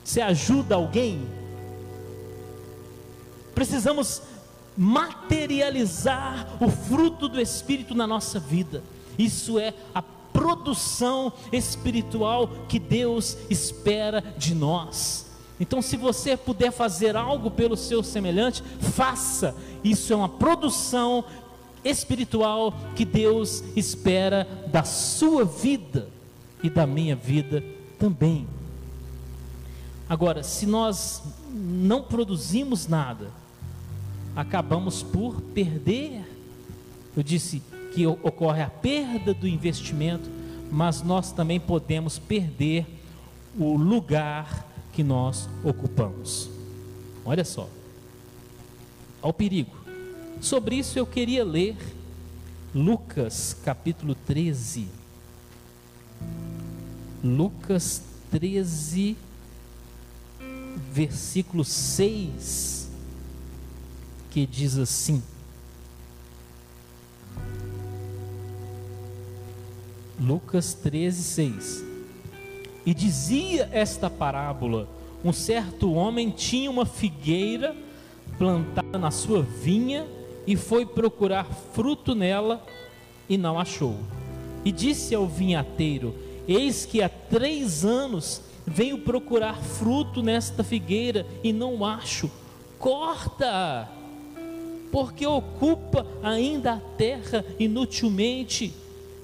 Você 0.03 0.21
ajuda 0.21 0.75
alguém? 0.75 1.27
Precisamos 3.53 4.21
materializar 4.77 6.48
o 6.62 6.69
fruto 6.69 7.27
do 7.27 7.41
Espírito 7.41 7.93
na 7.93 8.07
nossa 8.07 8.39
vida. 8.39 8.81
Isso 9.17 9.59
é 9.59 9.74
a 9.93 10.01
produção 10.01 11.33
espiritual 11.51 12.48
que 12.69 12.79
Deus 12.79 13.38
espera 13.50 14.24
de 14.38 14.55
nós. 14.55 15.25
Então, 15.59 15.81
se 15.81 15.98
você 15.98 16.38
puder 16.38 16.71
fazer 16.71 17.17
algo 17.17 17.51
pelo 17.51 17.75
seu 17.75 18.01
semelhante, 18.01 18.63
faça. 18.79 19.53
Isso 19.83 20.13
é 20.13 20.15
uma 20.15 20.29
produção 20.29 21.25
espiritual 21.83 22.74
que 22.95 23.05
Deus 23.05 23.63
espera 23.75 24.48
da 24.71 24.83
sua 24.83 25.45
vida 25.45 26.09
e 26.63 26.69
da 26.69 26.86
minha 26.86 27.15
vida 27.15 27.63
também. 27.98 28.48
Agora, 30.07 30.41
se 30.43 30.65
nós 30.65 31.24
não 31.53 32.01
produzimos 32.01 32.88
nada, 32.88 33.31
acabamos 34.36 35.03
por 35.03 35.39
perder. 35.41 36.24
Eu 37.15 37.24
disse 37.24 37.62
que 37.93 38.07
ocorre 38.07 38.62
a 38.62 38.69
perda 38.69 39.33
do 39.33 39.48
investimento, 39.48 40.29
mas 40.71 41.01
nós 41.01 41.31
também 41.31 41.59
podemos 41.59 42.17
perder 42.17 42.86
o 43.57 43.75
lugar 43.75 44.65
que 44.93 45.03
nós 45.03 45.50
ocupamos. 45.63 46.50
Olha 47.25 47.45
só, 47.45 47.69
ao 49.21 49.33
perigo. 49.33 49.78
Sobre 50.41 50.77
isso 50.77 50.98
eu 50.98 51.05
queria 51.05 51.43
ler 51.43 51.75
Lucas 52.74 53.58
capítulo 53.65 54.15
13. 54.15 54.88
Lucas 57.22 58.01
13, 58.31 59.17
versículo 60.93 61.65
6, 61.65 62.89
que 64.29 64.46
diz 64.46 64.77
assim: 64.77 65.22
Lucas 70.17 70.74
13, 70.74 71.24
6. 71.24 71.84
E 72.86 72.93
dizia 72.93 73.69
esta 73.74 74.10
parábola: 74.10 74.88
um 75.22 75.34
certo 75.34 75.91
homem 75.91 76.29
tinha 76.29 76.72
uma 76.72 76.86
figueira 76.86 77.75
plantada 78.38 78.98
na 78.98 79.12
sua 79.12 79.41
vinha 79.41 80.08
e 80.50 80.56
foi 80.56 80.84
procurar 80.84 81.46
fruto 81.75 82.15
nela 82.15 82.65
e 83.29 83.38
não 83.38 83.60
achou. 83.60 84.00
E 84.65 84.72
disse 84.72 85.13
ao 85.13 85.27
vinhateiro: 85.27 86.15
Eis 86.48 86.88
que 86.88 87.03
há 87.03 87.08
três 87.08 87.86
anos 87.86 88.41
venho 88.65 88.98
procurar 88.98 89.62
fruto 89.62 90.24
nesta 90.24 90.63
figueira 90.63 91.24
e 91.44 91.53
não 91.53 91.86
acho. 91.86 92.32
Corta, 92.79 93.88
porque 94.91 95.24
ocupa 95.27 96.03
ainda 96.24 96.74
a 96.74 96.79
terra 96.98 97.46
inutilmente. 97.60 98.74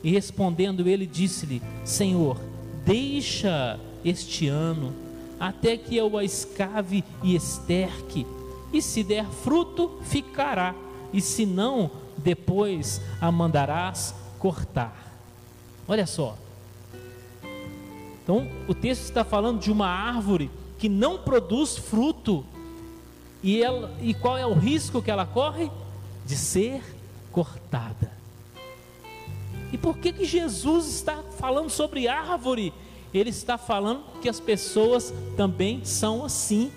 E 0.03 0.11
respondendo 0.11 0.87
ele, 0.87 1.07
disse-lhe: 1.07 1.59
Senhor, 1.83 2.37
deixa 2.85 3.79
este 4.03 4.47
ano, 4.47 4.93
até 5.39 5.75
que 5.75 5.97
eu 5.97 6.19
a 6.19 6.23
escave 6.23 7.03
e 7.23 7.35
esterque, 7.35 8.27
e 8.71 8.79
se 8.79 9.03
der 9.03 9.25
fruto, 9.25 9.97
ficará, 10.03 10.75
e 11.15 11.21
se 11.21 11.45
não, 11.45 11.89
depois 12.17 12.99
a 13.21 13.31
mandarás 13.31 14.13
cortar. 14.37 15.15
Olha 15.87 16.05
só. 16.05 16.37
Então, 18.21 18.45
o 18.67 18.73
texto 18.73 19.03
está 19.03 19.23
falando 19.23 19.61
de 19.61 19.71
uma 19.71 19.87
árvore 19.87 20.51
que 20.77 20.89
não 20.89 21.17
produz 21.17 21.77
fruto. 21.77 22.45
E, 23.41 23.63
ela, 23.63 23.95
e 24.01 24.13
qual 24.13 24.37
é 24.37 24.45
o 24.45 24.53
risco 24.53 25.01
que 25.01 25.09
ela 25.09 25.25
corre? 25.25 25.71
De 26.25 26.35
ser 26.35 26.83
cortada. 27.31 28.11
E 29.71 29.77
por 29.77 29.97
que, 29.97 30.11
que 30.11 30.25
Jesus 30.25 30.87
está 30.87 31.23
falando 31.37 31.69
sobre 31.69 32.09
árvore? 32.09 32.73
Ele 33.13 33.29
está 33.29 33.57
falando 33.57 34.03
que 34.21 34.27
as 34.27 34.41
pessoas 34.41 35.13
também 35.37 35.85
são 35.85 36.25
assim. 36.25 36.73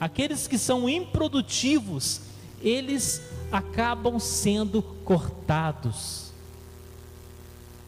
Aqueles 0.00 0.48
que 0.48 0.58
são 0.58 0.88
improdutivos, 0.88 2.22
eles 2.60 3.22
acabam 3.50 4.18
sendo 4.18 4.82
cortados. 4.82 6.32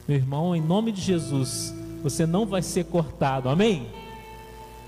Meu 0.08 0.16
irmão, 0.16 0.56
em 0.56 0.60
nome 0.60 0.92
de 0.92 1.00
Jesus, 1.00 1.74
você 2.02 2.26
não 2.26 2.46
vai 2.46 2.62
ser 2.62 2.84
cortado, 2.84 3.48
amém? 3.48 3.86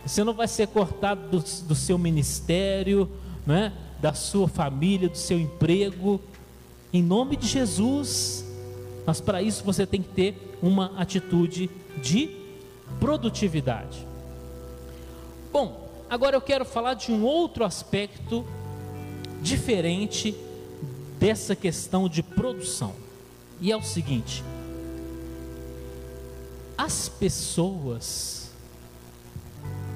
Você 0.04 0.24
não 0.24 0.34
vai 0.34 0.48
ser 0.48 0.66
cortado 0.68 1.28
do, 1.28 1.66
do 1.66 1.74
seu 1.74 1.96
ministério, 1.96 3.08
né? 3.46 3.72
da 4.00 4.12
sua 4.12 4.48
família, 4.48 5.08
do 5.08 5.16
seu 5.16 5.38
emprego, 5.38 6.20
em 6.92 7.00
nome 7.00 7.36
de 7.36 7.46
Jesus. 7.46 8.44
Mas 9.06 9.20
para 9.20 9.40
isso 9.40 9.62
você 9.62 9.86
tem 9.86 10.02
que 10.02 10.08
ter 10.08 10.56
uma 10.60 10.92
atitude 10.96 11.70
de 12.02 12.30
produtividade. 12.98 14.04
Bom, 15.52 15.88
agora 16.10 16.34
eu 16.34 16.40
quero 16.40 16.64
falar 16.64 16.94
de 16.94 17.12
um 17.12 17.22
outro 17.22 17.64
aspecto 17.64 18.44
diferente 19.40 20.34
dessa 21.22 21.54
questão 21.54 22.08
de 22.08 22.20
produção. 22.20 22.92
E 23.60 23.70
é 23.70 23.76
o 23.76 23.82
seguinte: 23.82 24.42
as 26.76 27.08
pessoas 27.08 28.50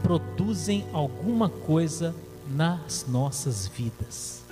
produzem 0.05 0.87
alguma 0.93 1.49
coisa 1.49 2.15
nas 2.49 3.05
nossas 3.09 3.67
vidas 3.67 4.47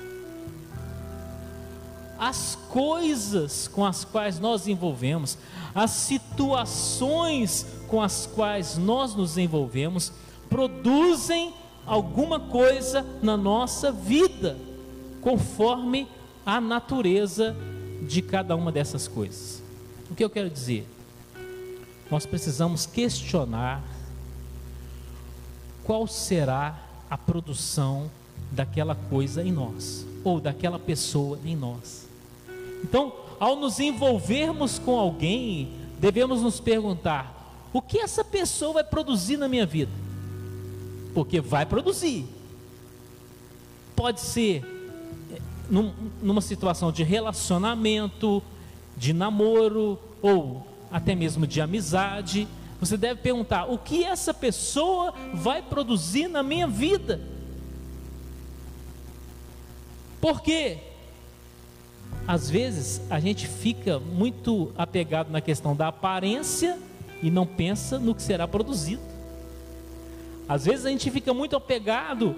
as 2.17 2.57
coisas 2.71 3.69
com 3.69 3.85
as 3.85 4.05
quais 4.05 4.39
nós 4.39 4.67
envolvemos, 4.67 5.37
as 5.75 5.91
situações 5.91 7.67
com 7.89 8.01
as 8.01 8.25
quais 8.25 8.79
nós 8.79 9.15
nos 9.15 9.37
envolvemos, 9.37 10.13
produzem 10.49 11.53
alguma 11.85 12.41
coisa 12.41 13.05
na 13.21 13.37
nossa 13.37 13.93
vida, 13.93 14.57
conforme 15.21 16.09
a 16.45 16.61
natureza 16.61 17.57
de 18.03 18.21
cada 18.21 18.55
uma 18.55 18.71
dessas 18.71 19.09
coisas. 19.09 19.63
O 20.11 20.15
que 20.15 20.23
eu 20.23 20.31
quero 20.31 20.51
dizer? 20.51 20.87
Nós 22.11 22.27
precisamos 22.27 22.87
questionar 22.87 23.83
qual 25.83 26.07
será 26.07 26.79
a 27.09 27.17
produção 27.17 28.11
daquela 28.51 28.95
coisa 28.95 29.43
em 29.43 29.53
nós, 29.53 30.07
ou 30.23 30.41
daquela 30.41 30.79
pessoa 30.79 31.39
em 31.45 31.57
nós. 31.57 32.07
Então, 32.83 33.13
ao 33.41 33.57
nos 33.57 33.81
envolvermos 33.81 34.79
com 34.79 34.99
alguém, 34.99 35.73
devemos 35.99 36.43
nos 36.43 36.61
perguntar: 36.61 37.69
o 37.73 37.81
que 37.81 37.99
essa 37.99 38.23
pessoa 38.25 38.75
vai 38.75 38.85
produzir 38.85 39.37
na 39.37 39.49
minha 39.49 39.67
vida? 39.67 39.93
Porque 41.15 41.41
vai 41.41 41.65
produzir. 41.67 42.27
Pode 43.97 44.21
ser 44.21 44.74
num, 45.71 45.93
numa 46.23 46.41
situação 46.41 46.93
de 46.93 47.03
relacionamento, 47.03 48.43
de 48.97 49.13
namoro 49.13 49.99
ou 50.23 50.67
até 50.91 51.15
mesmo 51.15 51.47
de 51.47 51.61
amizade. 51.61 52.49
Você 52.81 52.97
deve 52.97 53.21
perguntar: 53.21 53.67
o 53.71 53.79
que 53.79 54.05
essa 54.05 54.33
pessoa 54.33 55.15
vai 55.33 55.63
produzir 55.63 56.29
na 56.29 56.43
minha 56.43 56.67
vida? 56.67 57.21
Por 60.21 60.41
quê? 60.41 60.79
às 62.27 62.49
vezes 62.49 63.03
a 63.11 63.21
gente 63.21 63.47
fica 63.47 63.99
muito 63.99 64.73
apegado 64.77 65.31
na 65.31 65.41
questão 65.41 65.77
da 65.77 65.89
aparência 65.89 66.79
e 67.23 67.31
não 67.31 67.47
pensa 67.47 67.99
no 67.99 68.15
que 68.15 68.23
será 68.23 68.49
produzido. 68.49 69.03
Às 70.49 70.65
vezes 70.65 70.87
a 70.87 70.91
gente 70.91 71.11
fica 71.11 71.33
muito 71.33 71.57
apegado 71.57 72.35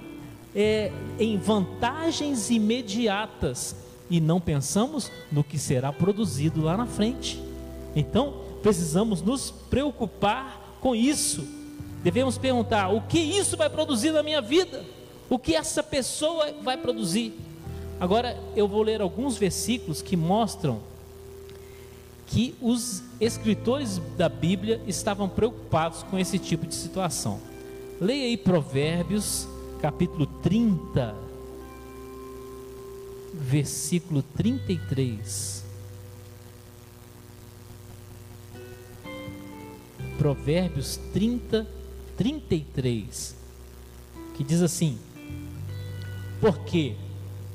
é, 0.57 0.90
em 1.19 1.37
vantagens 1.37 2.49
imediatas 2.49 3.77
e 4.09 4.21
não 4.21 4.40
pensamos 4.40 5.12
no 5.31 5.45
que 5.45 5.59
será 5.59 5.92
produzido 5.92 6.62
lá 6.62 6.79
na 6.79 6.87
frente. 6.87 7.38
Então 7.95 8.40
precisamos 8.62 9.21
nos 9.21 9.51
preocupar 9.51 10.79
com 10.81 10.97
isso. 10.97 11.47
Devemos 12.03 12.38
perguntar: 12.38 12.88
o 12.88 13.03
que 13.03 13.19
isso 13.19 13.57
vai 13.57 13.69
produzir 13.69 14.12
na 14.12 14.23
minha 14.23 14.40
vida? 14.40 14.83
O 15.29 15.38
que 15.38 15.55
essa 15.55 15.83
pessoa 15.83 16.53
vai 16.62 16.79
produzir? 16.79 17.35
Agora 18.01 18.38
eu 18.55 18.66
vou 18.66 18.83
ler 18.83 19.03
alguns 19.03 19.37
versículos 19.37 20.01
que 20.01 20.16
mostram 20.16 20.81
que 22.27 22.55
os 22.61 23.03
escritores 23.21 24.01
da 24.16 24.29
Bíblia 24.29 24.81
estavam 24.87 25.29
preocupados 25.29 26.03
com 26.03 26.19
esse 26.19 26.38
tipo 26.38 26.66
de 26.66 26.75
situação. 26.75 27.40
Leia 28.01 28.25
aí 28.25 28.37
Provérbios, 28.37 29.49
capítulo 29.81 30.27
30, 30.43 31.15
versículo 33.35 34.23
33. 34.37 35.65
Provérbios 40.19 40.99
30, 41.12 41.67
33, 42.17 43.37
que 44.35 44.43
diz 44.43 44.62
assim: 44.62 44.99
Porque 46.41 46.97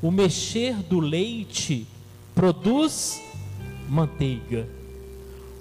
o 0.02 0.12
mexer 0.12 0.76
do 0.76 1.00
leite 1.00 1.88
produz 2.36 3.22
manteiga, 3.90 4.70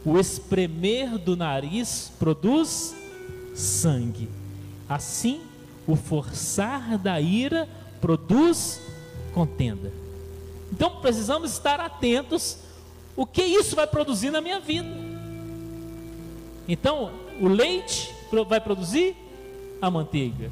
o 0.05 0.19
espremer 0.19 1.19
do 1.19 1.37
nariz 1.37 2.13
produz 2.19 2.95
sangue. 3.55 4.29
Assim, 4.89 5.41
o 5.91 5.97
forçar 5.97 6.97
da 6.99 7.21
ira 7.21 7.69
produz 8.01 8.81
contenda. 9.35 9.93
Então 10.73 11.01
precisamos 11.01 11.53
estar 11.53 11.81
atentos 11.81 12.59
o 13.17 13.27
que 13.27 13.43
isso 13.43 13.77
vai 13.77 13.87
produzir 13.87 14.31
na 14.31 14.41
minha 14.41 14.61
vida. 14.61 14.89
Então, 16.67 17.11
o 17.41 17.49
leite 17.49 18.15
vai 18.47 18.61
produzir 18.61 19.17
a 19.83 19.91
manteiga. 19.91 20.51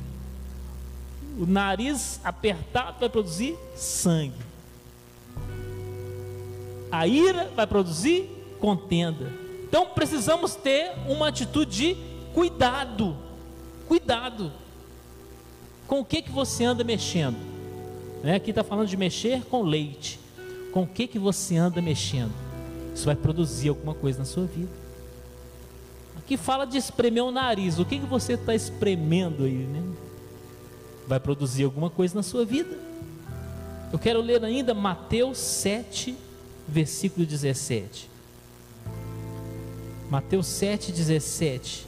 O 1.39 1.47
nariz 1.47 2.21
apertado 2.25 2.99
vai 2.99 3.09
produzir 3.09 3.57
sangue. 3.77 4.49
A 6.91 7.07
ira 7.07 7.51
vai 7.55 7.67
produzir 7.67 8.29
contenda. 8.59 9.33
Então 9.69 9.87
precisamos 9.87 10.55
ter 10.55 10.93
uma 11.07 11.29
atitude 11.29 11.95
de 11.95 11.97
cuidado. 12.35 13.17
Cuidado. 13.87 14.53
Com 15.89 16.01
o 16.01 16.05
que, 16.05 16.21
que 16.21 16.31
você 16.31 16.65
anda 16.65 16.85
mexendo? 16.85 17.39
Né? 18.23 18.35
Aqui 18.35 18.51
está 18.51 18.63
falando 18.63 18.87
de 18.87 18.97
mexer 18.97 19.43
com 19.45 19.63
leite. 19.63 20.21
Com 20.71 20.83
o 20.83 20.87
que, 20.87 21.07
que 21.07 21.19
você 21.19 21.57
anda 21.57 21.81
mexendo? 21.81 22.33
Isso 22.95 23.07
vai 23.07 23.17
produzir 23.17 23.71
alguma 23.71 23.95
coisa 23.95 24.19
na 24.19 24.27
sua 24.27 24.45
vida. 24.45 24.69
Aqui 26.19 26.37
fala 26.37 26.67
de 26.67 26.77
espremer 26.77 27.25
o 27.25 27.31
nariz. 27.31 27.79
O 27.79 27.87
que, 27.87 27.99
que 27.99 28.05
você 28.05 28.35
está 28.35 28.55
espremendo 28.55 29.45
aí? 29.45 29.65
Né? 29.65 29.83
Vai 31.07 31.19
produzir 31.19 31.65
alguma 31.65 31.89
coisa 31.89 32.15
na 32.15 32.23
sua 32.23 32.45
vida. 32.45 32.77
Eu 33.91 33.99
quero 33.99 34.21
ler 34.21 34.45
ainda 34.45 34.75
Mateus 34.75 35.39
7, 35.39 36.15
versículo 36.69 37.25
17. 37.25 38.11
Mateus 40.11 40.47
7, 40.49 40.93
17. 40.93 41.87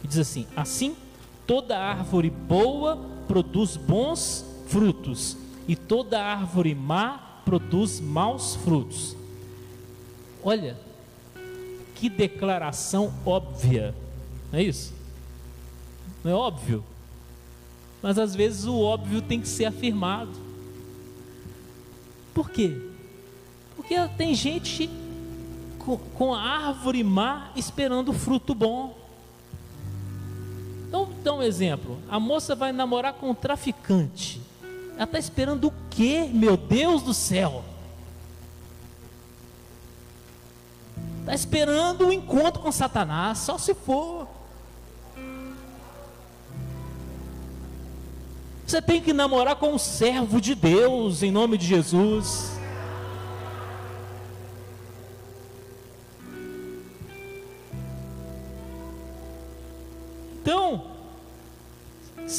Que 0.00 0.06
diz 0.06 0.18
assim: 0.18 0.46
Assim, 0.54 0.96
toda 1.44 1.76
árvore 1.76 2.30
boa 2.30 3.13
produz 3.26 3.76
bons 3.76 4.44
frutos, 4.66 5.36
e 5.66 5.74
toda 5.76 6.22
árvore 6.22 6.74
má 6.74 7.40
produz 7.44 8.00
maus 8.00 8.56
frutos. 8.56 9.16
Olha, 10.42 10.76
que 11.94 12.08
declaração 12.08 13.12
óbvia, 13.24 13.94
não 14.52 14.58
é 14.58 14.62
isso? 14.62 14.92
Não 16.22 16.30
é 16.30 16.34
óbvio? 16.34 16.84
Mas 18.02 18.18
às 18.18 18.34
vezes 18.34 18.64
o 18.64 18.78
óbvio 18.78 19.22
tem 19.22 19.40
que 19.40 19.48
ser 19.48 19.64
afirmado. 19.64 20.32
Por 22.34 22.50
quê? 22.50 22.76
Porque 23.76 23.94
tem 24.16 24.34
gente 24.34 24.90
com, 26.14 26.34
a 26.34 26.40
árvore 26.40 27.04
má 27.04 27.50
esperando 27.54 28.12
fruto 28.12 28.54
bom. 28.54 29.03
Então, 30.94 31.08
dá 31.24 31.34
um 31.34 31.42
exemplo: 31.42 31.98
a 32.08 32.20
moça 32.20 32.54
vai 32.54 32.70
namorar 32.70 33.14
com 33.14 33.30
um 33.30 33.34
traficante. 33.34 34.40
Ela 34.94 35.02
está 35.02 35.18
esperando 35.18 35.66
o 35.66 35.72
quê, 35.90 36.30
meu 36.32 36.56
Deus 36.56 37.02
do 37.02 37.12
céu? 37.12 37.64
Está 41.18 41.34
esperando 41.34 42.02
o 42.02 42.06
um 42.06 42.12
encontro 42.12 42.62
com 42.62 42.70
Satanás, 42.70 43.38
só 43.38 43.58
se 43.58 43.74
for. 43.74 44.28
Você 48.64 48.80
tem 48.80 49.02
que 49.02 49.12
namorar 49.12 49.56
com 49.56 49.72
um 49.72 49.78
servo 49.78 50.40
de 50.40 50.54
Deus, 50.54 51.24
em 51.24 51.32
nome 51.32 51.58
de 51.58 51.66
Jesus. 51.66 52.52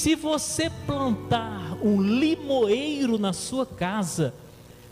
Se 0.06 0.14
você 0.14 0.70
plantar 0.86 1.80
um 1.84 2.00
limoeiro 2.00 3.18
na 3.18 3.34
sua 3.34 3.66
casa, 3.66 4.36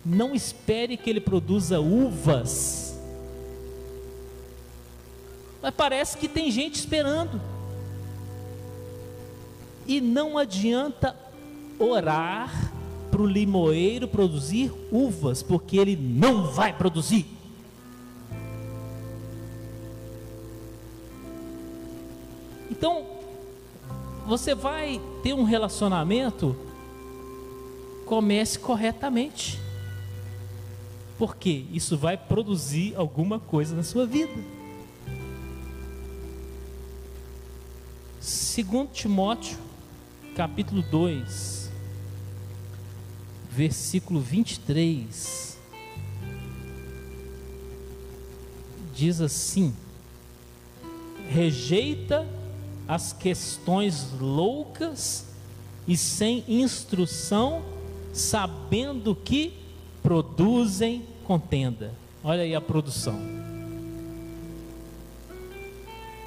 não 0.04 0.34
espere 0.34 0.98
que 0.98 1.08
ele 1.08 1.22
produza 1.22 1.80
uvas. 1.80 3.00
Mas 5.62 5.72
parece 5.76 6.18
que 6.18 6.28
tem 6.28 6.50
gente 6.50 6.80
esperando. 6.80 7.40
E 9.86 10.02
não 10.02 10.36
adianta 10.36 11.16
orar 11.78 12.74
para 13.12 13.22
o 13.22 13.28
limoeiro 13.28 14.08
produzir 14.08 14.74
uvas, 14.92 15.44
porque 15.44 15.78
ele 15.78 15.96
não 15.96 16.48
vai 16.48 16.76
produzir. 16.76 17.28
Você 24.38 24.56
vai 24.56 25.00
ter 25.22 25.36
um 25.36 25.44
relacionamento, 25.44 26.56
comece 28.04 28.58
corretamente. 28.58 29.60
Porque 31.20 31.66
isso 31.72 31.96
vai 31.96 32.18
produzir 32.18 32.96
alguma 32.96 33.40
coisa 33.40 33.76
na 33.76 33.84
sua 33.84 34.08
vida. 34.08 34.34
Segundo 38.20 38.90
Timóteo, 38.90 39.56
capítulo 40.36 40.82
2, 40.82 41.70
versículo 43.52 44.20
23, 44.20 45.60
diz 48.96 49.22
assim: 49.22 49.76
Rejeita 51.30 52.28
as 52.88 53.14
questões 53.14 54.08
loucas 54.20 55.26
e 55.88 55.96
sem 55.98 56.44
instrução, 56.48 57.64
sabendo 58.14 59.16
que 59.16 59.54
produzem 60.02 61.06
contenda. 61.26 61.92
Olha 62.24 62.44
aí 62.44 62.56
a 62.56 62.62
produção. 62.62 63.20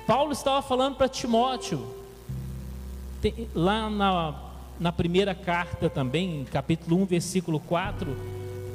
Paulo 0.07 0.33
estava 0.33 0.63
falando 0.63 0.97
para 0.97 1.09
Timóteo, 1.09 1.85
tem, 3.21 3.49
lá 3.55 3.91
na, 3.91 4.35
na 4.79 4.93
primeira 4.93 5.35
carta 5.35 5.91
também, 5.91 6.45
capítulo 6.45 7.03
1, 7.03 7.07
versículo 7.07 7.59
4, 7.59 8.17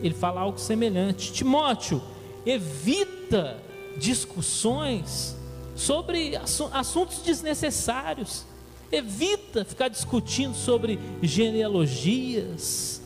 ele 0.02 0.14
fala 0.14 0.42
algo 0.42 0.60
semelhante. 0.60 1.32
Timóteo, 1.32 2.02
evita 2.46 3.58
discussões 3.98 5.38
sobre 5.82 6.40
assuntos 6.74 7.24
desnecessários. 7.24 8.46
Evita 8.92 9.66
ficar 9.66 9.88
discutindo 9.88 10.54
sobre 10.54 11.00
genealogias, 11.24 13.02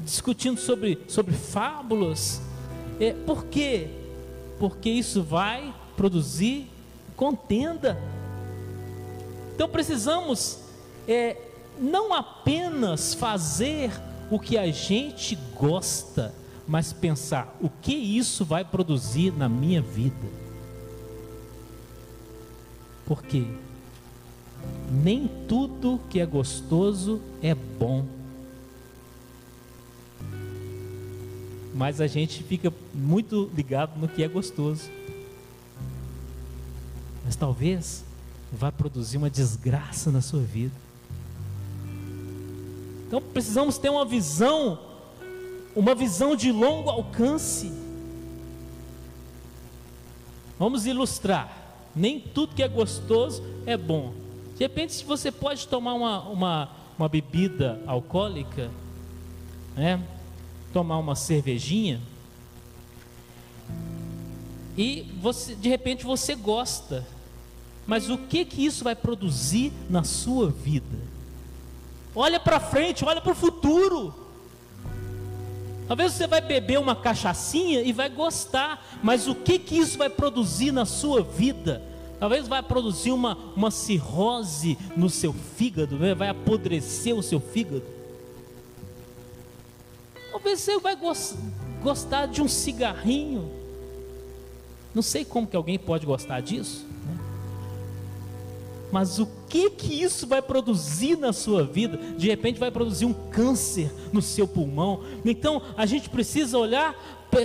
discutindo 0.00 0.58
sobre, 0.58 0.98
sobre 1.06 1.34
fábulas. 1.34 2.40
É, 2.98 3.12
por 3.12 3.44
quê? 3.44 3.88
Porque 4.58 4.90
isso 4.90 5.22
vai 5.22 5.72
produzir 5.96 6.68
contenda. 7.14 7.96
Então 9.54 9.68
precisamos 9.68 10.58
é, 11.06 11.36
não 11.78 12.12
apenas 12.12 13.14
fazer 13.14 13.92
o 14.30 14.40
que 14.40 14.58
a 14.58 14.66
gente 14.72 15.38
gosta, 15.54 16.34
mas 16.66 16.92
pensar 16.92 17.56
o 17.60 17.70
que 17.70 17.94
isso 17.94 18.44
vai 18.44 18.64
produzir 18.64 19.32
na 19.32 19.48
minha 19.48 19.80
vida. 19.80 20.45
Porque 23.06 23.46
nem 24.90 25.30
tudo 25.48 26.00
que 26.10 26.20
é 26.20 26.26
gostoso 26.26 27.20
é 27.40 27.54
bom. 27.54 28.04
Mas 31.74 32.00
a 32.00 32.06
gente 32.06 32.42
fica 32.42 32.72
muito 32.92 33.50
ligado 33.54 33.98
no 33.98 34.08
que 34.08 34.22
é 34.22 34.28
gostoso. 34.28 34.90
Mas 37.24 37.36
talvez 37.36 38.04
vá 38.52 38.72
produzir 38.72 39.18
uma 39.18 39.30
desgraça 39.30 40.10
na 40.10 40.20
sua 40.20 40.40
vida. 40.40 40.74
Então 43.06 43.20
precisamos 43.20 43.78
ter 43.78 43.88
uma 43.88 44.04
visão, 44.04 44.80
uma 45.76 45.94
visão 45.94 46.34
de 46.34 46.50
longo 46.50 46.90
alcance. 46.90 47.72
Vamos 50.58 50.86
ilustrar 50.86 51.65
nem 51.96 52.20
tudo 52.20 52.54
que 52.54 52.62
é 52.62 52.68
gostoso 52.68 53.42
é 53.64 53.76
bom. 53.76 54.12
De 54.56 54.64
repente, 54.64 54.92
se 54.92 55.04
você 55.04 55.32
pode 55.32 55.66
tomar 55.66 55.94
uma, 55.94 56.20
uma, 56.28 56.70
uma 56.98 57.08
bebida 57.08 57.80
alcoólica, 57.86 58.70
né? 59.74 60.02
tomar 60.72 60.98
uma 60.98 61.16
cervejinha, 61.16 62.00
e 64.76 65.06
você, 65.20 65.54
de 65.54 65.70
repente 65.70 66.04
você 66.04 66.34
gosta, 66.34 67.06
mas 67.86 68.10
o 68.10 68.18
que 68.18 68.44
que 68.44 68.64
isso 68.64 68.84
vai 68.84 68.94
produzir 68.94 69.72
na 69.88 70.04
sua 70.04 70.50
vida? 70.50 70.98
Olha 72.14 72.38
para 72.38 72.60
frente, 72.60 73.04
olha 73.04 73.20
para 73.20 73.32
o 73.32 73.36
futuro. 73.36 74.25
Talvez 75.86 76.12
você 76.12 76.26
vai 76.26 76.40
beber 76.40 76.78
uma 76.78 76.96
cachaçinha 76.96 77.80
e 77.80 77.92
vai 77.92 78.08
gostar, 78.08 78.98
mas 79.02 79.28
o 79.28 79.34
que 79.34 79.58
que 79.58 79.78
isso 79.78 79.96
vai 79.96 80.10
produzir 80.10 80.72
na 80.72 80.84
sua 80.84 81.22
vida? 81.22 81.82
Talvez 82.18 82.48
vai 82.48 82.62
produzir 82.62 83.12
uma, 83.12 83.36
uma 83.54 83.70
cirrose 83.70 84.76
no 84.96 85.10
seu 85.10 85.32
fígado, 85.32 85.96
né? 85.98 86.14
vai 86.14 86.28
apodrecer 86.28 87.14
o 87.14 87.22
seu 87.22 87.38
fígado. 87.38 87.84
Talvez 90.32 90.60
você 90.60 90.78
vai 90.78 90.96
gostar 91.82 92.26
de 92.26 92.42
um 92.42 92.48
cigarrinho. 92.48 93.50
Não 94.94 95.02
sei 95.02 95.24
como 95.24 95.46
que 95.46 95.56
alguém 95.56 95.78
pode 95.78 96.06
gostar 96.06 96.40
disso. 96.40 96.85
Mas 98.96 99.18
o 99.18 99.28
que 99.46 99.68
que 99.68 100.02
isso 100.02 100.26
vai 100.26 100.40
produzir 100.40 101.18
na 101.18 101.30
sua 101.30 101.62
vida? 101.62 101.98
De 102.16 102.28
repente 102.28 102.58
vai 102.58 102.70
produzir 102.70 103.04
um 103.04 103.12
câncer 103.12 103.92
no 104.10 104.22
seu 104.22 104.48
pulmão. 104.48 105.02
Então 105.22 105.60
a 105.76 105.84
gente 105.84 106.08
precisa 106.08 106.56
olhar, 106.56 106.94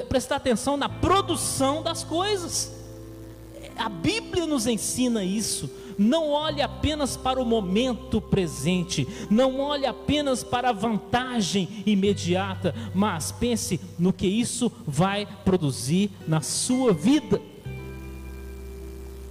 prestar 0.08 0.38
atenção 0.38 0.78
na 0.78 0.88
produção 0.88 1.84
das 1.84 2.06
coisas. 2.06 2.72
A 3.76 3.90
Bíblia 3.90 4.46
nos 4.46 4.66
ensina 4.66 5.26
isso. 5.26 5.70
Não 5.98 6.30
olhe 6.30 6.62
apenas 6.62 7.18
para 7.18 7.42
o 7.42 7.46
momento 7.46 8.22
presente, 8.22 9.06
não 9.30 9.60
olhe 9.60 9.86
apenas 9.86 10.46
para 10.46 10.70
a 10.70 10.74
vantagem 10.74 11.84
imediata, 11.86 12.74
mas 12.96 13.30
pense 13.30 13.78
no 14.00 14.14
que 14.14 14.26
isso 14.26 14.72
vai 14.88 15.28
produzir 15.44 16.12
na 16.26 16.40
sua 16.40 16.94
vida. 16.94 17.42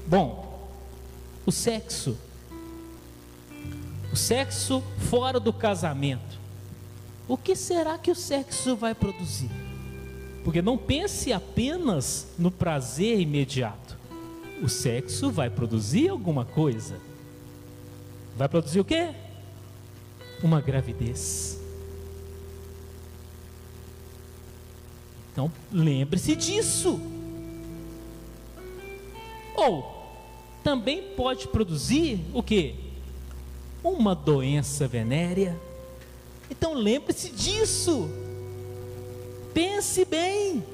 Bom, 0.06 0.49
o 1.50 1.52
sexo, 1.52 2.16
o 4.12 4.16
sexo 4.16 4.84
fora 5.10 5.40
do 5.40 5.52
casamento, 5.52 6.38
o 7.26 7.36
que 7.36 7.56
será 7.56 7.98
que 7.98 8.08
o 8.08 8.14
sexo 8.14 8.76
vai 8.76 8.94
produzir? 8.94 9.50
Porque 10.44 10.62
não 10.62 10.78
pense 10.78 11.32
apenas 11.32 12.28
no 12.38 12.52
prazer 12.52 13.18
imediato 13.18 13.98
o 14.62 14.68
sexo 14.68 15.28
vai 15.28 15.50
produzir 15.50 16.08
alguma 16.08 16.44
coisa. 16.44 17.00
Vai 18.36 18.48
produzir 18.48 18.78
o 18.78 18.84
quê? 18.84 19.12
Uma 20.44 20.60
gravidez. 20.60 21.58
Então, 25.32 25.50
lembre-se 25.72 26.36
disso. 26.36 27.00
Ou 29.56 29.99
também 30.62 31.02
pode 31.16 31.48
produzir 31.48 32.20
o 32.32 32.42
quê? 32.42 32.74
Uma 33.82 34.14
doença 34.14 34.86
venérea. 34.86 35.58
Então, 36.50 36.74
lembre-se 36.74 37.30
disso. 37.30 38.10
Pense 39.54 40.04
bem. 40.04 40.64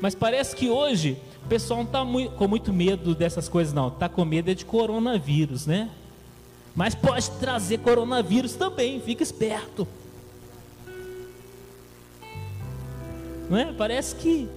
Mas 0.00 0.14
parece 0.14 0.54
que 0.54 0.68
hoje 0.68 1.16
o 1.44 1.48
pessoal 1.48 1.80
não 1.80 1.86
está 1.86 2.30
com 2.36 2.48
muito 2.48 2.72
medo 2.72 3.14
dessas 3.14 3.48
coisas, 3.48 3.72
não. 3.72 3.88
Está 3.88 4.08
com 4.08 4.24
medo 4.24 4.50
é 4.50 4.54
de 4.54 4.64
coronavírus, 4.64 5.66
né? 5.66 5.90
Mas 6.74 6.94
pode 6.94 7.30
trazer 7.32 7.78
coronavírus 7.78 8.54
também, 8.54 9.00
fica 9.00 9.22
esperto. 9.22 9.86
Não 13.48 13.56
é? 13.56 13.72
Parece 13.72 14.16
que 14.16 14.48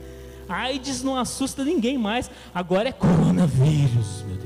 AIDS 0.49 1.03
não 1.03 1.15
assusta 1.15 1.63
ninguém 1.63 1.97
mais. 1.97 2.29
Agora 2.53 2.89
é 2.89 2.91
coronavírus, 2.91 4.23
meu 4.27 4.38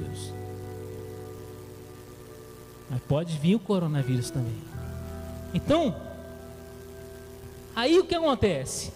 Mas 2.93 3.01
pode 3.01 3.35
vir 3.39 3.55
o 3.55 3.59
coronavírus 3.59 4.29
também. 4.29 4.53
Então, 5.51 5.95
aí 7.75 7.97
o 7.97 8.05
que 8.05 8.13
acontece? 8.13 8.93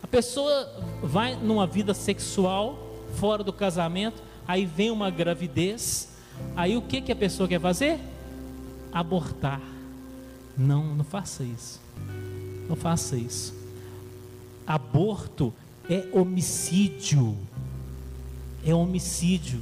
A 0.00 0.06
pessoa 0.06 0.72
vai 1.02 1.34
numa 1.34 1.66
vida 1.66 1.92
sexual 1.92 2.78
fora 3.16 3.42
do 3.42 3.52
casamento, 3.52 4.22
aí 4.46 4.64
vem 4.64 4.92
uma 4.92 5.10
gravidez, 5.10 6.10
aí 6.54 6.76
o 6.76 6.82
que, 6.82 7.00
que 7.00 7.10
a 7.10 7.16
pessoa 7.16 7.48
quer 7.48 7.60
fazer? 7.60 7.98
Abortar. 8.92 9.60
Não, 10.56 10.94
não 10.94 11.04
faça 11.04 11.42
isso. 11.42 11.80
Não 12.68 12.76
faça 12.76 13.16
isso. 13.16 13.52
Aborto 14.64 15.52
é 15.90 16.06
homicídio. 16.12 17.36
É 18.64 18.72
homicídio. 18.72 19.60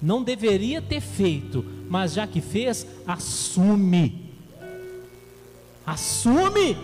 Não 0.00 0.22
deveria 0.22 0.82
ter 0.82 1.00
feito, 1.00 1.64
mas 1.88 2.12
já 2.14 2.26
que 2.26 2.40
fez, 2.40 2.86
assume. 3.06 4.30
Assume. 5.86 6.76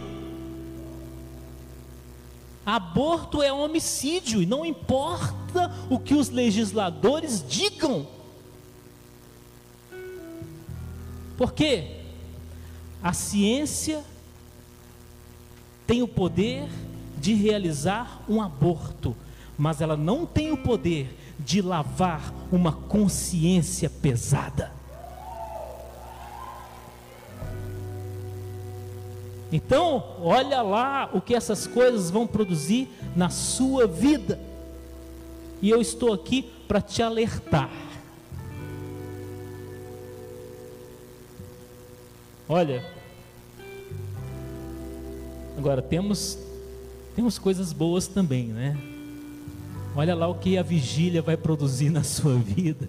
Aborto 2.64 3.42
é 3.42 3.52
homicídio 3.52 4.40
e 4.40 4.46
não 4.46 4.64
importa 4.64 5.74
o 5.90 5.98
que 5.98 6.14
os 6.14 6.30
legisladores 6.30 7.44
digam. 7.46 8.06
Porque 11.36 11.96
a 13.02 13.12
ciência 13.12 14.04
tem 15.86 16.02
o 16.02 16.08
poder 16.08 16.68
de 17.18 17.34
realizar 17.34 18.22
um 18.28 18.40
aborto, 18.40 19.16
mas 19.58 19.80
ela 19.80 19.96
não 19.96 20.24
tem 20.24 20.52
o 20.52 20.56
poder 20.56 21.18
de 21.44 21.60
lavar 21.60 22.32
uma 22.50 22.72
consciência 22.72 23.90
pesada. 23.90 24.72
Então, 29.52 30.16
olha 30.20 30.62
lá 30.62 31.10
o 31.12 31.20
que 31.20 31.34
essas 31.34 31.66
coisas 31.66 32.10
vão 32.10 32.26
produzir 32.26 32.88
na 33.14 33.28
sua 33.28 33.86
vida. 33.86 34.40
E 35.60 35.68
eu 35.68 35.80
estou 35.80 36.14
aqui 36.14 36.50
para 36.66 36.80
te 36.80 37.02
alertar. 37.02 37.70
Olha, 42.48 42.84
agora 45.56 45.80
temos 45.80 46.38
temos 47.14 47.38
coisas 47.38 47.72
boas 47.72 48.06
também, 48.06 48.46
né? 48.46 48.91
Olha 49.94 50.14
lá 50.14 50.26
o 50.26 50.34
que 50.34 50.56
a 50.56 50.62
vigília 50.62 51.20
vai 51.20 51.36
produzir 51.36 51.90
na 51.90 52.02
sua 52.02 52.34
vida. 52.34 52.88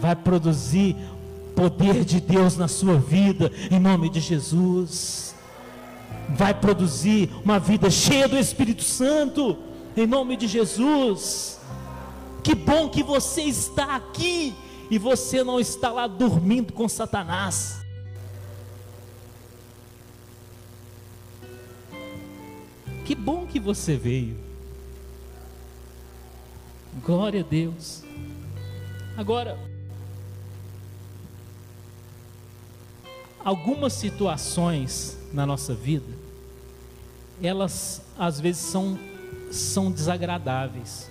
Vai 0.00 0.16
produzir 0.16 0.96
poder 1.54 2.04
de 2.04 2.20
Deus 2.20 2.56
na 2.56 2.66
sua 2.66 2.96
vida, 2.96 3.52
em 3.70 3.78
nome 3.78 4.08
de 4.08 4.20
Jesus. 4.20 5.34
Vai 6.30 6.54
produzir 6.54 7.30
uma 7.44 7.58
vida 7.58 7.90
cheia 7.90 8.26
do 8.26 8.38
Espírito 8.38 8.82
Santo, 8.82 9.56
em 9.96 10.06
nome 10.06 10.36
de 10.36 10.46
Jesus. 10.46 11.60
Que 12.42 12.54
bom 12.54 12.88
que 12.88 13.02
você 13.02 13.42
está 13.42 13.94
aqui 13.94 14.54
e 14.90 14.98
você 14.98 15.44
não 15.44 15.60
está 15.60 15.90
lá 15.90 16.06
dormindo 16.06 16.72
com 16.72 16.88
Satanás. 16.88 17.82
Que 23.04 23.14
bom 23.14 23.46
que 23.46 23.60
você 23.60 23.94
veio. 23.94 24.51
Glória 27.00 27.40
a 27.40 27.44
Deus. 27.44 28.02
Agora, 29.16 29.58
algumas 33.42 33.94
situações 33.94 35.16
na 35.32 35.46
nossa 35.46 35.74
vida, 35.74 36.12
elas 37.42 38.02
às 38.18 38.38
vezes 38.38 38.60
são, 38.62 38.98
são 39.50 39.90
desagradáveis. 39.90 41.10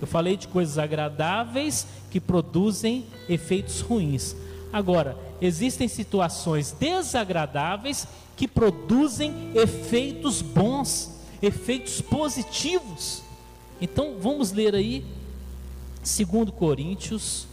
Eu 0.00 0.06
falei 0.06 0.36
de 0.36 0.48
coisas 0.48 0.76
agradáveis 0.78 1.86
que 2.10 2.20
produzem 2.20 3.06
efeitos 3.28 3.80
ruins. 3.80 4.36
Agora, 4.70 5.16
existem 5.40 5.88
situações 5.88 6.72
desagradáveis 6.72 8.06
que 8.36 8.46
produzem 8.46 9.50
efeitos 9.54 10.42
bons, 10.42 11.10
efeitos 11.40 12.00
positivos. 12.00 13.22
Então, 13.80 14.16
vamos 14.20 14.52
ler 14.52 14.74
aí 14.74 15.04
2 16.02 16.50
Coríntios 16.50 17.46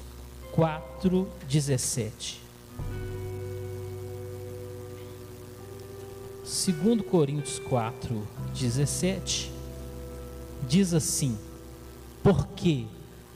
4, 0.54 1.28
17. 1.48 2.42
2 6.44 7.02
Coríntios 7.08 7.60
4, 7.60 8.28
17, 8.52 9.52
diz 10.68 10.96
assim: 10.96 11.38
Porque 12.24 12.86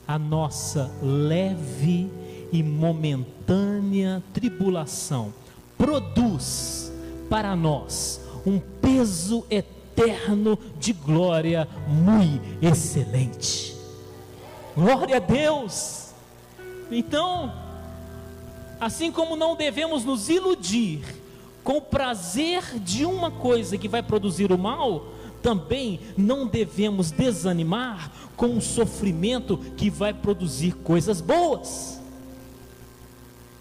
a 0.08 0.18
nossa 0.18 0.92
leve 1.00 2.10
e 2.52 2.64
momentânea 2.64 4.24
tribulação 4.34 5.32
produz 5.78 6.92
para 7.30 7.56
nós 7.56 8.20
um 8.48 8.60
peso 8.60 9.46
eterno 9.48 10.58
de 10.80 10.92
glória 10.92 11.68
muito 11.88 12.44
excelente. 12.66 13.73
Glória 14.76 15.18
a 15.18 15.20
Deus! 15.20 16.14
Então, 16.92 17.54
assim 18.80 19.12
como 19.12 19.36
não 19.36 19.56
devemos 19.56 20.04
nos 20.04 20.30
iludir, 20.30 21.02
com 21.64 21.78
o 21.78 21.82
prazer 21.82 22.80
de 22.80 23.06
uma 23.06 23.32
coisa 23.32 23.78
que 23.78 23.88
vai 23.88 24.04
produzir 24.04 24.52
o 24.52 24.58
mal, 24.58 25.14
também 25.42 26.00
não 26.18 26.48
devemos 26.48 27.12
desanimar 27.12 28.12
com 28.36 28.58
o 28.58 28.62
sofrimento 28.62 29.58
que 29.78 29.90
vai 29.90 30.14
produzir 30.14 30.74
coisas 30.74 31.22
boas. 31.22 32.00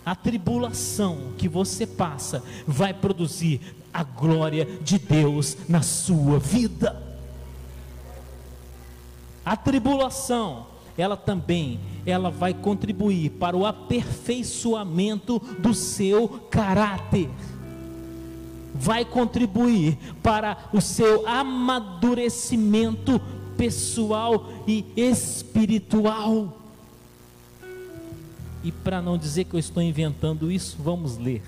a 0.04 0.16
tribulação 0.16 1.32
que 1.38 1.48
você 1.48 1.86
passa 1.86 2.42
vai 2.66 2.92
produzir 2.92 3.60
a 3.94 4.02
glória 4.02 4.64
de 4.80 4.98
Deus 4.98 5.56
na 5.68 5.80
sua 5.80 6.40
vida. 6.40 7.00
A 9.44 9.56
tribulação, 9.56 10.66
ela 10.96 11.16
também, 11.16 11.80
ela 12.04 12.30
vai 12.30 12.52
contribuir 12.52 13.30
para 13.30 13.56
o 13.56 13.64
aperfeiçoamento 13.66 15.38
do 15.58 15.72
seu 15.72 16.28
caráter. 16.50 17.30
Vai 18.74 19.04
contribuir 19.04 19.98
para 20.22 20.68
o 20.72 20.80
seu 20.80 21.26
amadurecimento 21.28 23.20
pessoal 23.56 24.48
e 24.66 24.84
espiritual. 24.96 26.58
E 28.64 28.70
para 28.70 29.02
não 29.02 29.18
dizer 29.18 29.44
que 29.44 29.54
eu 29.54 29.60
estou 29.60 29.82
inventando 29.82 30.50
isso, 30.50 30.76
vamos 30.80 31.18
ler 31.18 31.42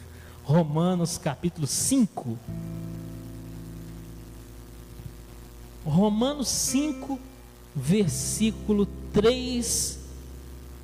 Romanos 0.44 1.16
capítulo 1.16 1.66
5. 1.66 2.38
Romanos 5.86 6.48
5, 6.48 7.18
versículo 7.74 8.86
3, 8.86 9.03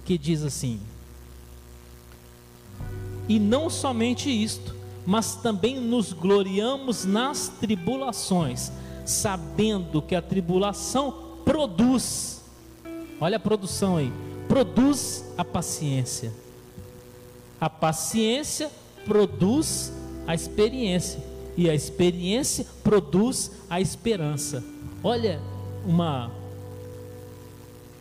que 0.05 0.17
diz 0.17 0.43
assim: 0.43 0.81
E 3.29 3.39
não 3.39 3.69
somente 3.69 4.31
isto, 4.31 4.75
mas 5.07 5.35
também 5.37 5.81
nos 5.81 6.13
gloriamos 6.13 7.05
nas 7.05 7.49
tribulações, 7.61 8.71
sabendo 9.05 10.01
que 10.01 10.15
a 10.15 10.23
tribulação 10.23 11.13
produz, 11.45 12.43
olha 13.21 13.37
a 13.37 13.41
produção 13.41 13.97
aí, 13.97 14.13
produz 14.47 15.25
a 15.37 15.45
paciência. 15.45 16.33
A 17.61 17.69
paciência 17.69 18.71
produz 19.05 19.93
a 20.27 20.35
experiência. 20.35 21.23
E 21.57 21.69
a 21.69 21.75
experiência 21.75 22.67
produz 22.83 23.51
a 23.69 23.81
esperança. 23.81 24.65
Olha 25.03 25.41
uma 25.85 26.31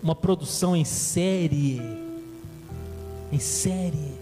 uma 0.02 0.16
produção 0.16 0.76
em 0.76 0.86
série. 0.86 1.82
Em 3.32 3.40
série. 3.40 4.14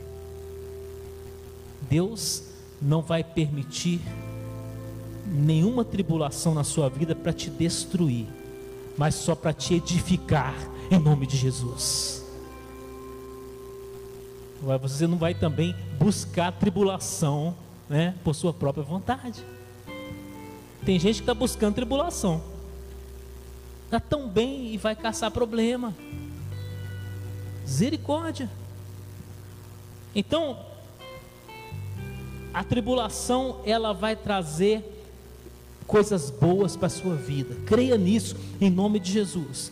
Deus 1.90 2.44
não 2.82 3.02
vai 3.02 3.24
permitir 3.24 4.02
nenhuma 5.26 5.84
tribulação 5.84 6.54
na 6.54 6.64
sua 6.64 6.90
vida 6.90 7.16
para 7.16 7.34
te 7.34 7.50
destruir, 7.50 8.28
mas 8.98 9.16
só 9.16 9.36
para 9.36 9.54
te 9.54 9.76
edificar 9.76 10.54
em 10.92 11.00
nome 11.00 11.26
de 11.26 11.38
Jesus. 11.38 12.26
Você 14.82 15.06
não 15.06 15.18
vai 15.18 15.34
também 15.34 15.76
buscar 16.00 16.52
tribulação 16.52 17.56
né, 17.88 18.16
por 18.24 18.34
sua 18.34 18.54
própria 18.54 18.84
vontade. 18.84 19.44
Tem 20.84 21.00
gente 21.00 21.18
que 21.18 21.22
está 21.22 21.34
buscando 21.34 21.76
tribulação. 21.76 22.42
Está 23.88 24.02
tão 24.02 24.28
bem 24.28 24.74
e 24.74 24.78
vai 24.78 24.94
caçar 24.98 25.32
problema. 25.32 25.96
Misericórdia. 27.62 28.50
Então, 30.14 30.60
a 32.54 32.66
tribulação 32.66 33.62
ela 33.66 33.94
vai 33.94 34.14
trazer 34.14 34.84
coisas 35.88 36.30
boas 36.30 36.76
para 36.76 36.88
a 36.88 36.90
sua 36.90 37.16
vida. 37.16 37.56
Creia 37.66 37.98
nisso 37.98 38.36
em 38.60 38.70
nome 38.70 39.00
de 39.00 39.10
Jesus. 39.10 39.72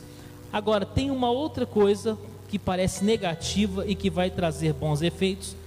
Agora, 0.52 0.86
tem 0.86 1.12
uma 1.12 1.30
outra 1.30 1.66
coisa 1.66 2.18
que 2.48 2.58
parece 2.58 3.04
negativa 3.04 3.86
e 3.86 3.96
que 3.96 4.10
vai 4.10 4.30
trazer 4.30 4.72
bons 4.72 5.02
efeitos. 5.02 5.58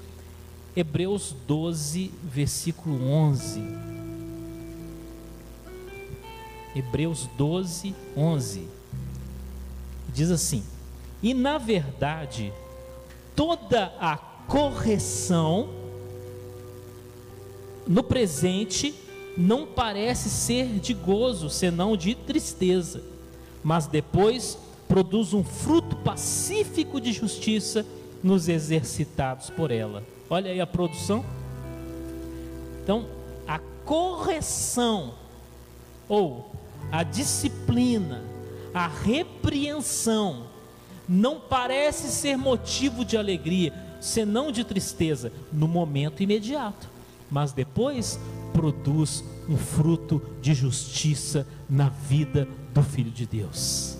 Hebreus 0.74 1.36
12, 1.46 2.10
versículo 2.24 3.10
11. 3.10 3.87
Hebreus 6.74 7.28
12, 7.36 7.94
11. 8.16 8.68
Diz 10.12 10.30
assim: 10.30 10.62
E 11.22 11.34
na 11.34 11.58
verdade, 11.58 12.52
toda 13.34 13.92
a 14.00 14.16
correção 14.16 15.68
no 17.86 18.02
presente 18.02 18.94
não 19.36 19.66
parece 19.66 20.28
ser 20.28 20.80
de 20.80 20.92
gozo, 20.92 21.48
senão 21.48 21.96
de 21.96 22.14
tristeza, 22.14 23.02
mas 23.62 23.86
depois 23.86 24.58
produz 24.88 25.32
um 25.32 25.44
fruto 25.44 25.94
pacífico 25.96 27.00
de 27.00 27.12
justiça 27.12 27.86
nos 28.22 28.48
exercitados 28.48 29.50
por 29.50 29.70
ela. 29.70 30.02
Olha 30.28 30.50
aí 30.50 30.60
a 30.60 30.66
produção. 30.66 31.24
Então, 32.82 33.06
a 33.46 33.58
correção 33.84 35.14
ou 36.08 36.50
a 36.90 37.02
disciplina, 37.02 38.22
a 38.72 38.86
repreensão 38.86 40.44
não 41.08 41.40
parece 41.40 42.08
ser 42.08 42.36
motivo 42.36 43.04
de 43.04 43.16
alegria, 43.16 43.72
senão 44.00 44.52
de 44.52 44.62
tristeza 44.62 45.32
no 45.52 45.66
momento 45.66 46.22
imediato, 46.22 46.88
mas 47.30 47.52
depois 47.52 48.18
produz 48.52 49.24
um 49.48 49.56
fruto 49.56 50.22
de 50.42 50.52
justiça 50.52 51.46
na 51.68 51.88
vida 51.88 52.46
do 52.74 52.82
filho 52.82 53.10
de 53.10 53.26
Deus. 53.26 53.96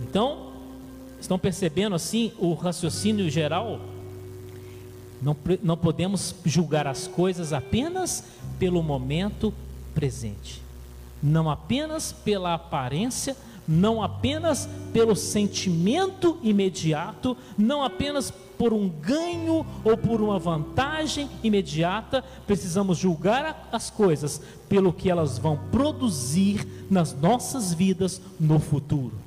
Então, 0.00 0.52
estão 1.20 1.38
percebendo 1.38 1.94
assim 1.96 2.32
o 2.38 2.54
raciocínio 2.54 3.28
geral? 3.28 3.80
Não, 5.20 5.36
não 5.62 5.76
podemos 5.76 6.34
julgar 6.44 6.86
as 6.86 7.08
coisas 7.08 7.52
apenas 7.52 8.22
pelo 8.58 8.82
momento 8.82 9.52
presente, 9.98 10.62
não 11.20 11.50
apenas 11.50 12.12
pela 12.12 12.54
aparência, 12.54 13.36
não 13.66 14.00
apenas 14.00 14.68
pelo 14.92 15.16
sentimento 15.16 16.38
imediato, 16.40 17.36
não 17.58 17.82
apenas 17.82 18.30
por 18.30 18.72
um 18.72 18.88
ganho 18.88 19.66
ou 19.84 19.96
por 19.96 20.20
uma 20.20 20.38
vantagem 20.38 21.28
imediata, 21.42 22.24
precisamos 22.46 22.96
julgar 22.96 23.68
as 23.72 23.90
coisas 23.90 24.40
pelo 24.68 24.92
que 24.92 25.10
elas 25.10 25.36
vão 25.36 25.58
produzir 25.72 26.64
nas 26.88 27.12
nossas 27.12 27.74
vidas 27.74 28.20
no 28.38 28.60
futuro. 28.60 29.18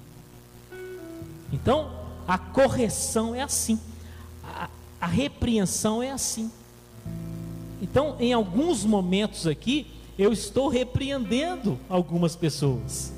Então, 1.51 1.91
a 2.25 2.37
correção 2.37 3.35
é 3.35 3.41
assim, 3.41 3.77
a, 4.41 4.69
a 5.01 5.07
repreensão 5.07 6.01
é 6.01 6.11
assim. 6.11 6.49
Então, 7.81 8.15
em 8.21 8.31
alguns 8.31 8.85
momentos 8.85 9.45
aqui, 9.45 9.99
eu 10.21 10.31
estou 10.31 10.67
repreendendo 10.67 11.79
algumas 11.89 12.35
pessoas. 12.35 13.11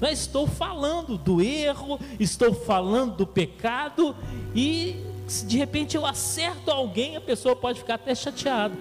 Não 0.00 0.08
estou 0.08 0.46
falando 0.46 1.18
do 1.18 1.42
erro, 1.42 1.98
estou 2.20 2.54
falando 2.54 3.16
do 3.16 3.26
pecado 3.26 4.14
e 4.54 4.94
se 5.26 5.44
de 5.44 5.58
repente 5.58 5.96
eu 5.96 6.06
acerto 6.06 6.70
alguém, 6.70 7.16
a 7.16 7.20
pessoa 7.20 7.56
pode 7.56 7.80
ficar 7.80 7.94
até 7.94 8.14
chateada. 8.14 8.72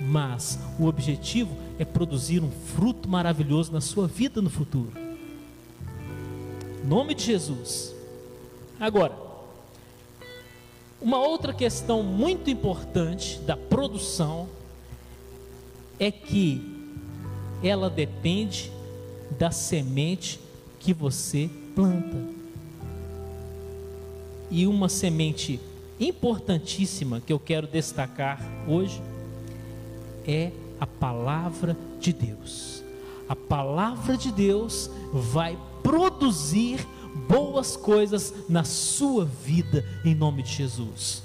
Mas 0.00 0.58
o 0.80 0.86
objetivo 0.86 1.56
é 1.78 1.84
produzir 1.84 2.42
um 2.42 2.50
fruto 2.50 3.08
maravilhoso 3.08 3.70
na 3.70 3.80
sua 3.80 4.08
vida 4.08 4.42
no 4.42 4.50
futuro. 4.50 4.92
Em 6.82 6.88
nome 6.88 7.14
de 7.14 7.22
Jesus. 7.22 7.94
Agora, 8.80 9.16
uma 11.00 11.20
outra 11.20 11.54
questão 11.54 12.02
muito 12.02 12.50
importante 12.50 13.38
da 13.42 13.56
produção 13.56 14.48
é 16.00 16.10
que 16.10 16.69
ela 17.62 17.90
depende 17.90 18.72
da 19.38 19.50
semente 19.50 20.40
que 20.78 20.92
você 20.92 21.48
planta. 21.74 22.16
E 24.50 24.66
uma 24.66 24.88
semente 24.88 25.60
importantíssima 25.98 27.20
que 27.20 27.32
eu 27.32 27.38
quero 27.38 27.66
destacar 27.66 28.40
hoje 28.66 29.00
é 30.26 30.50
a 30.80 30.86
palavra 30.86 31.76
de 32.00 32.12
Deus. 32.12 32.82
A 33.28 33.36
palavra 33.36 34.16
de 34.16 34.32
Deus 34.32 34.90
vai 35.12 35.56
produzir 35.82 36.84
boas 37.28 37.76
coisas 37.76 38.34
na 38.48 38.64
sua 38.64 39.24
vida, 39.24 39.84
em 40.04 40.14
nome 40.14 40.42
de 40.42 40.52
Jesus. 40.52 41.22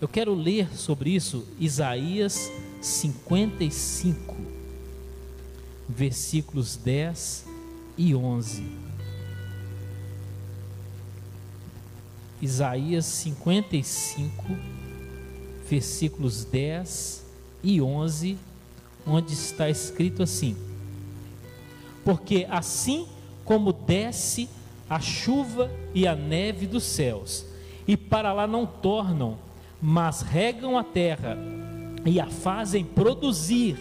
Eu 0.00 0.08
quero 0.08 0.34
ler 0.34 0.68
sobre 0.76 1.10
isso 1.10 1.44
Isaías 1.58 2.50
55, 2.80 4.36
versículos 5.88 6.76
10 6.76 7.46
e 7.96 8.14
11. 8.14 8.64
Isaías 12.40 13.06
55, 13.06 14.44
versículos 15.68 16.44
10 16.44 17.24
e 17.62 17.80
11, 17.80 18.38
onde 19.06 19.32
está 19.32 19.70
escrito 19.70 20.22
assim: 20.22 20.56
Porque 22.04 22.46
assim 22.50 23.06
como 23.44 23.72
desce 23.72 24.48
a 24.88 25.00
chuva 25.00 25.70
e 25.94 26.06
a 26.06 26.14
neve 26.14 26.66
dos 26.66 26.84
céus, 26.84 27.46
e 27.86 27.96
para 27.96 28.32
lá 28.32 28.46
não 28.46 28.66
tornam, 28.66 29.38
mas 29.80 30.20
regam 30.20 30.78
a 30.78 30.84
terra 30.84 31.36
e 32.04 32.20
a 32.20 32.26
fazem 32.26 32.84
produzir 32.84 33.76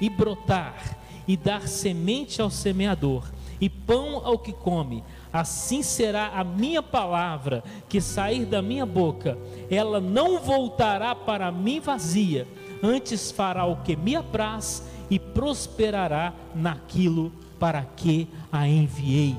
e 0.00 0.08
brotar 0.08 0.96
e 1.26 1.36
dar 1.36 1.66
semente 1.68 2.40
ao 2.40 2.50
semeador 2.50 3.24
e 3.60 3.68
pão 3.68 4.20
ao 4.24 4.38
que 4.38 4.52
come. 4.52 5.02
Assim 5.32 5.82
será 5.82 6.28
a 6.28 6.44
minha 6.44 6.82
palavra 6.82 7.62
que 7.88 8.00
sair 8.00 8.44
da 8.44 8.62
minha 8.62 8.86
boca, 8.86 9.36
ela 9.70 10.00
não 10.00 10.40
voltará 10.40 11.14
para 11.14 11.50
mim 11.50 11.80
vazia, 11.80 12.46
antes 12.82 13.30
fará 13.30 13.64
o 13.66 13.76
que 13.76 13.96
me 13.96 14.16
apraz 14.16 14.82
e 15.10 15.18
prosperará 15.18 16.32
naquilo 16.54 17.32
para 17.58 17.82
que 17.82 18.28
a 18.50 18.66
enviei. 18.66 19.36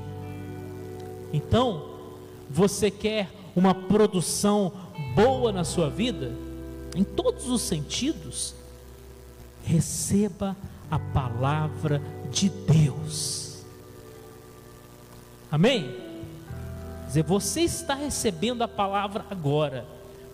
Então, 1.33 1.83
você 2.49 2.89
quer 2.89 3.29
uma 3.55 3.73
produção 3.73 4.71
boa 5.15 5.51
na 5.51 5.63
sua 5.63 5.89
vida? 5.89 6.31
Em 6.95 7.03
todos 7.03 7.49
os 7.49 7.61
sentidos? 7.61 8.55
Receba 9.63 10.51
a 10.51 10.76
palavra 10.97 12.01
de 12.31 12.49
Deus. 12.49 13.65
Amém? 15.51 15.83
Quer 17.01 17.07
dizer, 17.07 17.23
você 17.23 17.61
está 17.61 17.93
recebendo 17.93 18.61
a 18.61 18.67
palavra 18.67 19.25
agora, 19.29 19.85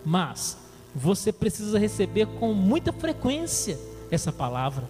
mas 0.04 0.58
você 0.94 1.32
precisa 1.32 1.78
receber 1.78 2.26
com 2.38 2.52
muita 2.52 2.92
frequência 2.92 3.78
essa 4.10 4.32
palavra. 4.32 4.84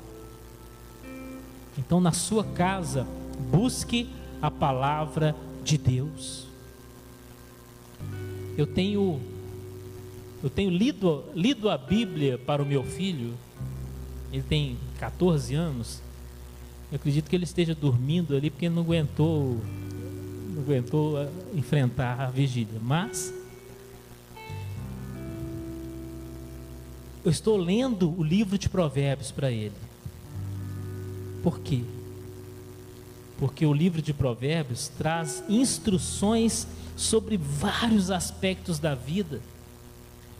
Então, 1.79 2.01
na 2.01 2.12
sua 2.12 2.45
casa, 2.45 3.07
busque 3.51 4.09
a 4.41 4.51
palavra 4.51 5.35
de 5.62 5.79
Deus. 5.79 6.47
Eu 8.57 8.67
tenho 8.67 9.21
eu 10.43 10.51
tenho 10.51 10.69
lido, 10.71 11.25
lido 11.35 11.71
a 11.71 11.79
Bíblia 11.79 12.37
para 12.37 12.62
o 12.62 12.67
meu 12.67 12.85
filho. 12.85 13.33
Ele 14.31 14.43
tem 14.43 14.77
14 15.05 15.55
anos. 15.55 16.00
Eu 16.90 16.96
acredito 16.96 17.28
que 17.28 17.36
ele 17.36 17.44
esteja 17.44 17.74
dormindo 17.74 18.34
ali 18.34 18.48
porque 18.48 18.68
não 18.70 18.82
aguentou 18.82 19.61
não 20.55 20.62
aguentou 20.62 21.20
eh, 21.20 21.28
enfrentar 21.55 22.20
a 22.20 22.30
vigília. 22.30 22.80
Mas 22.80 23.34
eu 27.22 27.30
estou 27.30 27.57
lendo 27.57 28.18
o 28.18 28.22
livro 28.22 28.57
de 28.57 28.68
Provérbios 28.68 29.30
para 29.30 29.50
ele. 29.50 29.74
Por 31.42 31.61
quê? 31.61 31.82
Porque 33.38 33.66
o 33.66 33.74
livro 33.74 34.00
de 34.00 34.14
Provérbios 34.14 34.88
traz 34.88 35.44
instruções 35.48 36.66
sobre 36.96 37.36
vários 37.36 38.11
aspectos 38.11 38.78
da 38.78 38.94
vida. 38.94 39.40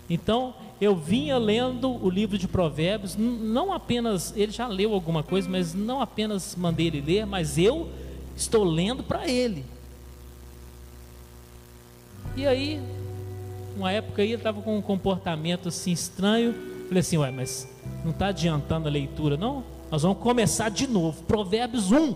Então, 0.09 0.55
eu 0.81 0.95
vinha 0.95 1.39
lendo 1.39 1.91
o 1.91 2.11
livro 2.11 2.37
de 2.37 2.47
Provérbios, 2.47 3.17
não 3.17 3.73
apenas, 3.73 4.35
ele 4.37 4.53
já 4.53 4.67
leu 4.67 4.93
alguma 4.93 5.23
coisa, 5.23 5.49
mas 5.49 5.73
não 5.73 6.01
apenas 6.01 6.55
mandei 6.57 6.89
ele 6.89 7.01
ler, 7.01 7.27
mas 7.27 7.57
eu 7.57 7.89
estou 8.37 8.65
lendo 8.65 9.03
para 9.03 9.27
ele. 9.27 9.65
E 12.37 12.47
aí, 12.47 12.83
uma 13.77 13.93
época 13.93 14.23
aí, 14.23 14.29
ele 14.29 14.37
estava 14.37 14.61
com 14.61 14.77
um 14.77 14.83
comportamento 14.83 15.69
assim 15.69 15.93
estranho. 15.93 16.55
Falei 16.89 17.01
assim, 17.01 17.17
ué, 17.17 17.31
mas 17.31 17.69
não 18.05 18.11
está 18.11 18.27
adiantando 18.29 18.89
a 18.89 18.91
leitura, 18.91 19.37
não? 19.37 19.65
Nós 19.91 20.03
vamos 20.03 20.19
começar 20.19 20.69
de 20.69 20.87
novo. 20.87 21.23
Provérbios 21.23 21.93
1. 21.93 22.15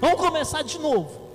Vamos 0.00 0.20
começar 0.20 0.62
de 0.62 0.78
novo. 0.78 1.25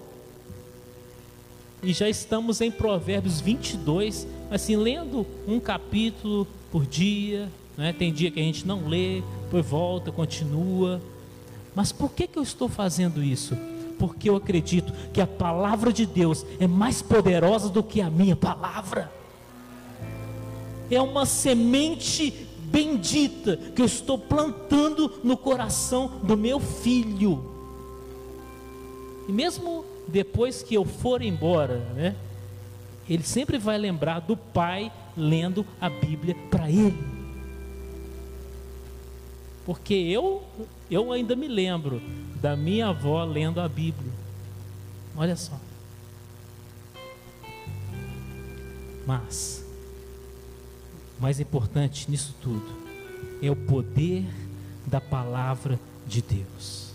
E 1.83 1.93
já 1.93 2.07
estamos 2.07 2.61
em 2.61 2.69
Provérbios 2.69 3.41
22, 3.41 4.27
assim, 4.51 4.75
lendo 4.75 5.25
um 5.47 5.59
capítulo 5.59 6.47
por 6.71 6.85
dia. 6.85 7.49
Né? 7.75 7.91
Tem 7.91 8.13
dia 8.13 8.29
que 8.29 8.39
a 8.39 8.43
gente 8.43 8.67
não 8.67 8.87
lê, 8.87 9.23
depois 9.43 9.65
volta, 9.65 10.11
continua. 10.11 11.01
Mas 11.73 11.91
por 11.91 12.11
que, 12.11 12.27
que 12.27 12.37
eu 12.37 12.43
estou 12.43 12.69
fazendo 12.69 13.23
isso? 13.23 13.57
Porque 13.97 14.29
eu 14.29 14.35
acredito 14.35 14.93
que 15.11 15.19
a 15.19 15.25
palavra 15.27 15.91
de 15.91 16.05
Deus 16.05 16.45
é 16.59 16.67
mais 16.67 17.01
poderosa 17.01 17.67
do 17.67 17.81
que 17.81 17.99
a 17.99 18.11
minha 18.11 18.35
palavra. 18.35 19.11
É 20.89 21.01
uma 21.01 21.25
semente 21.25 22.47
bendita 22.65 23.57
que 23.57 23.81
eu 23.81 23.85
estou 23.85 24.19
plantando 24.19 25.19
no 25.23 25.35
coração 25.35 26.19
do 26.21 26.37
meu 26.37 26.59
filho. 26.59 27.43
E 29.27 29.31
mesmo 29.31 29.85
depois 30.07 30.63
que 30.63 30.75
eu 30.75 30.85
for 30.85 31.21
embora, 31.21 31.79
né, 31.95 32.15
ele 33.09 33.23
sempre 33.23 33.57
vai 33.57 33.77
lembrar 33.77 34.19
do 34.19 34.37
pai 34.37 34.91
lendo 35.15 35.65
a 35.79 35.89
Bíblia 35.89 36.35
para 36.49 36.69
ele. 36.69 36.97
Porque 39.65 39.93
eu 39.93 40.43
eu 40.89 41.11
ainda 41.11 41.35
me 41.35 41.47
lembro 41.47 42.01
da 42.41 42.55
minha 42.55 42.87
avó 42.87 43.23
lendo 43.23 43.61
a 43.61 43.67
Bíblia. 43.67 44.11
Olha 45.15 45.35
só. 45.35 45.57
Mas 49.05 49.63
mais 51.19 51.39
importante 51.39 52.09
nisso 52.09 52.35
tudo 52.41 52.81
é 53.41 53.49
o 53.49 53.55
poder 53.55 54.25
da 54.85 54.99
palavra 54.99 55.79
de 56.07 56.21
Deus, 56.21 56.93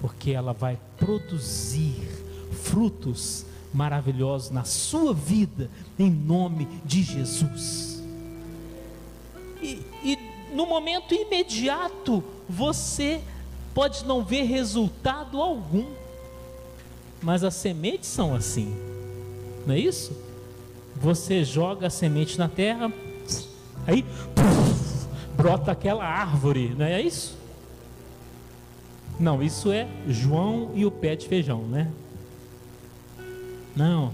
porque 0.00 0.30
ela 0.30 0.52
vai 0.52 0.78
produzir 0.98 2.25
frutos 2.50 3.46
maravilhosos 3.72 4.50
na 4.50 4.64
sua 4.64 5.12
vida, 5.12 5.70
em 5.98 6.10
nome 6.10 6.66
de 6.84 7.02
Jesus. 7.02 8.02
E, 9.62 9.82
e 10.02 10.18
no 10.54 10.66
momento 10.66 11.14
imediato, 11.14 12.22
você 12.48 13.20
pode 13.74 14.04
não 14.04 14.24
ver 14.24 14.44
resultado 14.44 15.40
algum, 15.40 15.86
mas 17.22 17.44
as 17.44 17.54
sementes 17.54 18.08
são 18.08 18.34
assim, 18.34 18.74
não 19.66 19.74
é 19.74 19.78
isso? 19.78 20.16
Você 20.94 21.44
joga 21.44 21.88
a 21.88 21.90
semente 21.90 22.38
na 22.38 22.48
terra, 22.48 22.90
Aí 23.86 24.04
puf, 24.34 25.06
brota 25.36 25.70
aquela 25.70 26.04
árvore, 26.04 26.74
não 26.76 26.84
é 26.84 27.00
isso? 27.00 27.36
Não, 29.18 29.42
isso 29.42 29.70
é 29.70 29.86
João 30.08 30.72
e 30.74 30.84
o 30.84 30.90
pé 30.90 31.14
de 31.14 31.28
feijão, 31.28 31.62
né? 31.62 31.90
Não. 33.76 34.12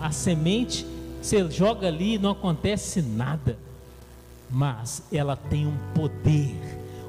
A 0.00 0.12
semente 0.12 0.86
você 1.20 1.50
joga 1.50 1.88
ali 1.88 2.14
e 2.14 2.18
não 2.18 2.30
acontece 2.30 3.02
nada. 3.02 3.58
Mas 4.48 5.02
ela 5.12 5.36
tem 5.36 5.66
um 5.66 5.76
poder, 5.94 6.56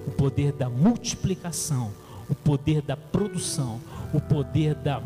o 0.06 0.12
poder 0.12 0.52
da 0.52 0.70
multiplicação, 0.70 1.92
o 2.30 2.36
poder 2.36 2.82
da 2.82 2.98
produção, 2.98 3.80
o 4.14 4.20
poder 4.20 4.76
da 4.76 5.02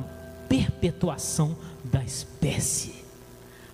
perpetuação 0.50 1.56
da 1.84 2.04
espécie. 2.04 3.06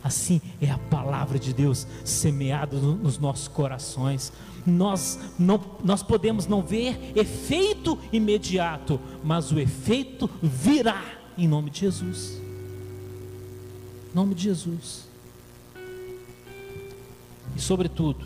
Assim 0.03 0.41
é 0.59 0.69
a 0.69 0.77
palavra 0.77 1.39
de 1.39 1.53
Deus 1.53 1.87
semeada 2.03 2.77
nos 2.77 3.17
nossos 3.17 3.47
corações. 3.47 4.33
Nós, 4.65 5.19
não, 5.39 5.59
nós 5.83 6.03
podemos 6.03 6.45
não 6.45 6.61
ver 6.61 7.13
efeito 7.15 7.97
imediato, 8.11 8.99
mas 9.23 9.51
o 9.51 9.59
efeito 9.59 10.29
virá 10.41 11.03
em 11.37 11.47
nome 11.47 11.69
de 11.69 11.81
Jesus. 11.81 12.50
Em 14.11 14.15
nome 14.15 14.35
de 14.35 14.43
Jesus. 14.43 15.05
E 17.55 17.61
sobretudo, 17.61 18.25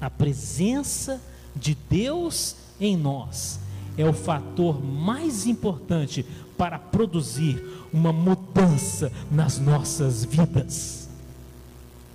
a 0.00 0.10
presença 0.10 1.20
de 1.54 1.76
Deus 1.88 2.56
em 2.80 2.96
nós 2.96 3.60
é 3.96 4.04
o 4.04 4.12
fator 4.12 4.82
mais 4.82 5.46
importante 5.46 6.24
para 6.56 6.78
produzir 6.78 7.62
uma 7.92 8.12
mudança 8.12 9.12
nas 9.30 9.58
nossas 9.58 10.24
vidas. 10.24 11.08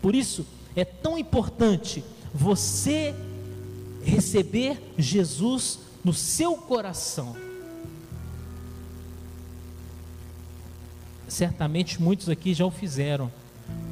Por 0.02 0.14
isso, 0.14 0.46
é 0.76 0.84
tão 0.84 1.18
importante 1.18 2.04
você 2.34 3.16
receber 4.04 4.82
Jesus 4.98 5.80
no 6.04 6.14
seu 6.14 6.56
coração. 6.58 7.36
Certamente 11.34 12.00
muitos 12.00 12.30
aqui 12.30 12.54
já 12.54 12.64
o 12.64 12.70
fizeram, 12.70 13.32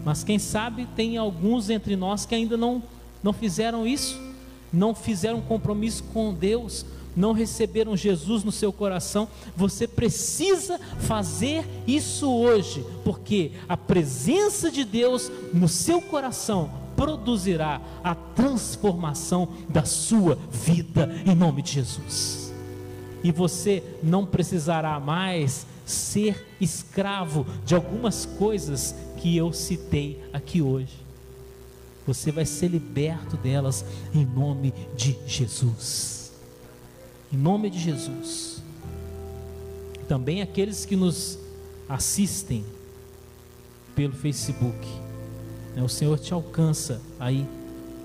mas 0.05 0.23
quem 0.23 0.37
sabe 0.37 0.87
tem 0.95 1.17
alguns 1.17 1.71
entre 1.71 1.95
nós 1.95 2.23
que 2.23 2.35
ainda 2.35 2.55
não, 2.55 2.83
não 3.23 3.33
fizeram 3.33 3.87
isso, 3.87 4.21
não 4.71 4.93
fizeram 4.93 5.41
compromisso 5.41 6.03
com 6.13 6.35
Deus, 6.35 6.85
não 7.15 7.33
receberam 7.33 7.97
Jesus 7.97 8.43
no 8.43 8.51
seu 8.51 8.71
coração, 8.71 9.27
você 9.57 9.87
precisa 9.87 10.79
fazer 10.99 11.65
isso 11.87 12.31
hoje, 12.31 12.85
porque 13.03 13.53
a 13.67 13.75
presença 13.75 14.69
de 14.69 14.83
Deus 14.83 15.31
no 15.51 15.67
seu 15.67 15.99
coração 15.99 16.69
produzirá 16.95 17.81
a 18.03 18.13
transformação 18.13 19.47
da 19.67 19.83
sua 19.83 20.37
vida 20.51 21.09
em 21.25 21.33
nome 21.33 21.63
de 21.63 21.71
Jesus. 21.71 22.53
E 23.23 23.31
você 23.31 23.83
não 24.03 24.27
precisará 24.27 24.99
mais 24.99 25.65
ser 25.91 26.47
escravo 26.59 27.45
de 27.65 27.75
algumas 27.75 28.25
coisas 28.25 28.95
que 29.17 29.35
eu 29.37 29.53
citei 29.53 30.23
aqui 30.33 30.61
hoje. 30.61 30.99
Você 32.07 32.31
vai 32.31 32.45
ser 32.45 32.67
liberto 32.67 33.37
delas 33.37 33.85
em 34.13 34.25
nome 34.25 34.73
de 34.95 35.17
Jesus. 35.27 36.31
Em 37.31 37.37
nome 37.37 37.69
de 37.69 37.79
Jesus. 37.79 38.61
Também 40.07 40.41
aqueles 40.41 40.85
que 40.85 40.95
nos 40.95 41.37
assistem 41.87 42.65
pelo 43.95 44.13
Facebook. 44.13 44.87
Né? 45.75 45.83
O 45.83 45.89
Senhor 45.89 46.17
te 46.17 46.33
alcança 46.33 47.01
aí 47.19 47.47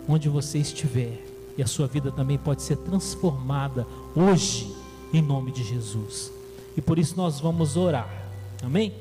onde 0.09 0.29
você 0.29 0.59
estiver. 0.59 1.25
E 1.57 1.63
a 1.63 1.67
sua 1.67 1.87
vida 1.87 2.13
também 2.13 2.37
pode 2.37 2.63
ser 2.63 2.77
transformada 2.77 3.87
hoje, 4.15 4.71
em 5.13 5.23
nome 5.23 5.51
de 5.51 5.65
Jesus. 5.65 6.36
E 6.77 6.81
por 6.81 6.99
isso 6.99 7.17
nós 7.17 7.41
vamos 7.41 7.77
orar. 7.77 8.09
Amém? 8.63 8.95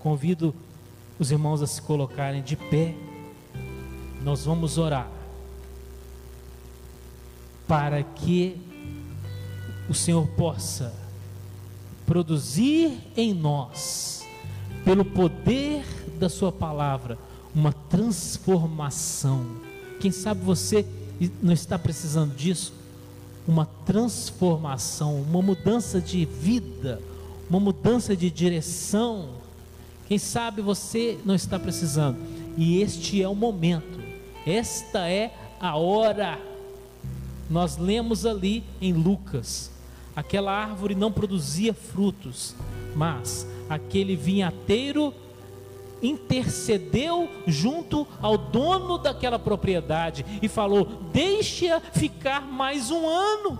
Convido 0.00 0.54
os 1.18 1.30
irmãos 1.30 1.62
a 1.62 1.66
se 1.66 1.82
colocarem 1.82 2.42
de 2.42 2.56
pé. 2.56 2.94
Nós 4.22 4.44
vamos 4.44 4.78
orar 4.78 5.10
para 7.66 8.02
que 8.02 8.56
o 9.88 9.94
Senhor 9.94 10.26
possa 10.28 10.94
produzir 12.06 12.98
em 13.14 13.34
nós, 13.34 14.26
pelo 14.84 15.04
poder 15.04 15.84
da 16.18 16.28
Sua 16.28 16.50
palavra, 16.50 17.18
uma 17.54 17.72
transformação. 17.72 19.44
Quem 20.00 20.10
sabe 20.10 20.42
você 20.42 20.86
não 21.42 21.52
está 21.52 21.78
precisando 21.78 22.34
disso? 22.34 22.72
Uma 23.46 23.66
transformação, 23.84 25.20
uma 25.20 25.42
mudança 25.42 26.00
de 26.00 26.24
vida, 26.24 27.00
uma 27.48 27.60
mudança 27.60 28.16
de 28.16 28.30
direção. 28.30 29.30
Quem 30.06 30.18
sabe 30.18 30.62
você 30.62 31.18
não 31.24 31.34
está 31.34 31.58
precisando? 31.58 32.18
E 32.56 32.80
este 32.80 33.22
é 33.22 33.28
o 33.28 33.34
momento, 33.34 34.00
esta 34.46 35.08
é 35.08 35.32
a 35.60 35.76
hora. 35.76 36.38
Nós 37.48 37.76
lemos 37.76 38.26
ali 38.26 38.64
em 38.80 38.92
Lucas: 38.92 39.70
aquela 40.14 40.52
árvore 40.52 40.94
não 40.94 41.12
produzia 41.12 41.72
frutos, 41.72 42.54
mas 42.94 43.46
aquele 43.68 44.16
vinhateiro 44.16 45.14
intercedeu 46.02 47.28
junto 47.46 48.06
ao 48.20 48.38
dono 48.38 48.98
daquela 48.98 49.38
propriedade 49.38 50.24
e 50.42 50.48
falou: 50.48 50.86
Deixe-a 51.12 51.80
ficar 51.80 52.42
mais 52.42 52.90
um 52.90 53.06
ano, 53.06 53.58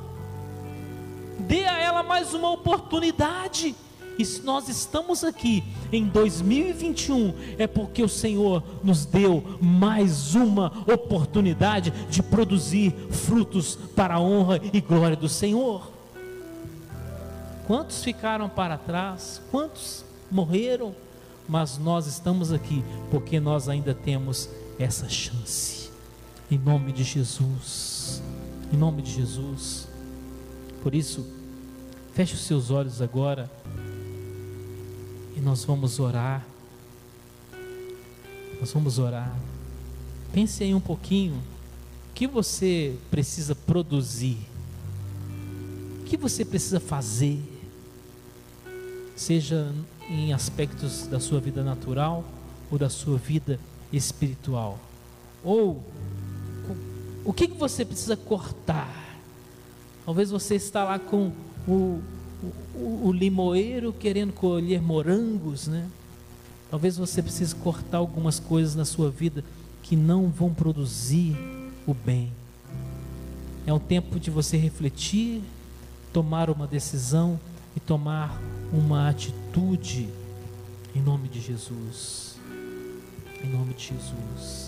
dê 1.49 1.64
a 1.64 1.80
ela 1.80 2.03
mais 2.05 2.34
uma 2.34 2.51
oportunidade. 2.51 3.74
E 4.16 4.24
se 4.24 4.42
nós 4.42 4.68
estamos 4.68 5.24
aqui 5.24 5.64
em 5.90 6.05
2021, 6.05 7.34
é 7.57 7.66
porque 7.66 8.03
o 8.03 8.09
Senhor 8.09 8.62
nos 8.84 9.05
deu 9.05 9.42
mais 9.61 10.34
uma 10.34 10.72
oportunidade 10.92 11.90
de 12.11 12.22
produzir 12.22 12.92
frutos 13.11 13.76
para 13.96 14.14
a 14.14 14.20
honra 14.20 14.61
e 14.72 14.80
glória 14.80 15.16
do 15.16 15.28
Senhor. 15.28 15.90
Quantos 17.66 18.05
ficaram 18.05 18.49
para 18.49 18.76
trás? 18.76 19.40
Quantos 19.51 20.05
morreram? 20.30 20.94
mas 21.49 21.78
nós 21.78 22.07
estamos 22.07 22.53
aqui 22.53 22.84
porque 23.11 23.40
nós 23.40 23.68
ainda 23.68 23.94
temos 23.94 24.51
essa 24.78 25.09
chance. 25.09 25.90
Em 26.51 26.59
nome 26.59 26.92
de 26.92 27.03
Jesus. 27.03 28.22
Em 28.72 28.76
nome 28.76 29.01
de 29.01 29.12
Jesus. 29.12 29.88
Por 30.82 30.94
isso, 30.94 31.26
feche 32.19 32.35
os 32.35 32.41
seus 32.41 32.73
olhos 32.73 33.01
agora 33.01 33.49
e 35.37 35.41
nós 35.41 35.64
vamos 35.64 36.01
orar. 36.01 36.45
Nós 38.59 38.73
vamos 38.73 38.99
orar. 38.99 39.33
Pense 40.33 40.64
aí 40.64 40.75
um 40.75 40.81
pouquinho. 40.81 41.37
O 41.37 42.14
que 42.16 42.27
você 42.27 42.97
precisa 43.09 43.55
produzir? 43.55 44.37
O 46.01 46.07
que 46.07 46.16
você 46.16 46.45
precisa 46.45 46.81
fazer? 46.81 47.41
Seja 49.14 49.73
em 50.11 50.33
aspectos 50.33 51.07
da 51.07 51.21
sua 51.21 51.39
vida 51.39 51.62
natural 51.62 52.25
ou 52.69 52.77
da 52.77 52.91
sua 52.91 53.16
vida 53.16 53.61
espiritual? 53.93 54.77
Ou 55.45 55.81
o 57.25 57.33
que, 57.33 57.47
você 57.47 57.85
precisa 57.85 58.16
cortar? 58.16 59.21
Talvez 60.05 60.33
você 60.33 60.57
está 60.57 60.83
lá 60.83 60.99
com 60.99 61.31
o, 61.69 62.01
o, 62.75 63.09
o 63.09 63.12
limoeiro 63.12 63.93
querendo 63.93 64.33
colher 64.33 64.81
morangos, 64.81 65.69
né? 65.69 65.87
Talvez 66.71 66.97
você 66.97 67.23
precise 67.23 67.55
cortar 67.55 67.99
algumas 67.99 68.39
coisas 68.39 68.75
na 68.75 68.85
sua 68.85 69.11
vida 69.11 69.45
que 69.83 69.95
não 69.95 70.29
vão 70.29 70.53
produzir 70.53 71.37
o 71.87 71.95
bem. 71.95 72.33
É 73.66 73.73
um 73.73 73.79
tempo 73.79 74.19
de 74.19 74.31
você 74.31 74.57
refletir, 74.57 75.43
tomar 76.12 76.51
uma 76.51 76.66
decisão 76.66 77.39
e 77.77 77.81
tomar 77.81 78.41
uma 78.73 79.09
atitude 79.09 80.09
em 80.95 81.01
nome 81.01 81.29
de 81.29 81.41
Jesus. 81.41 82.39
Em 83.43 83.49
nome 83.49 83.75
de 83.75 83.89
Jesus. 83.89 84.68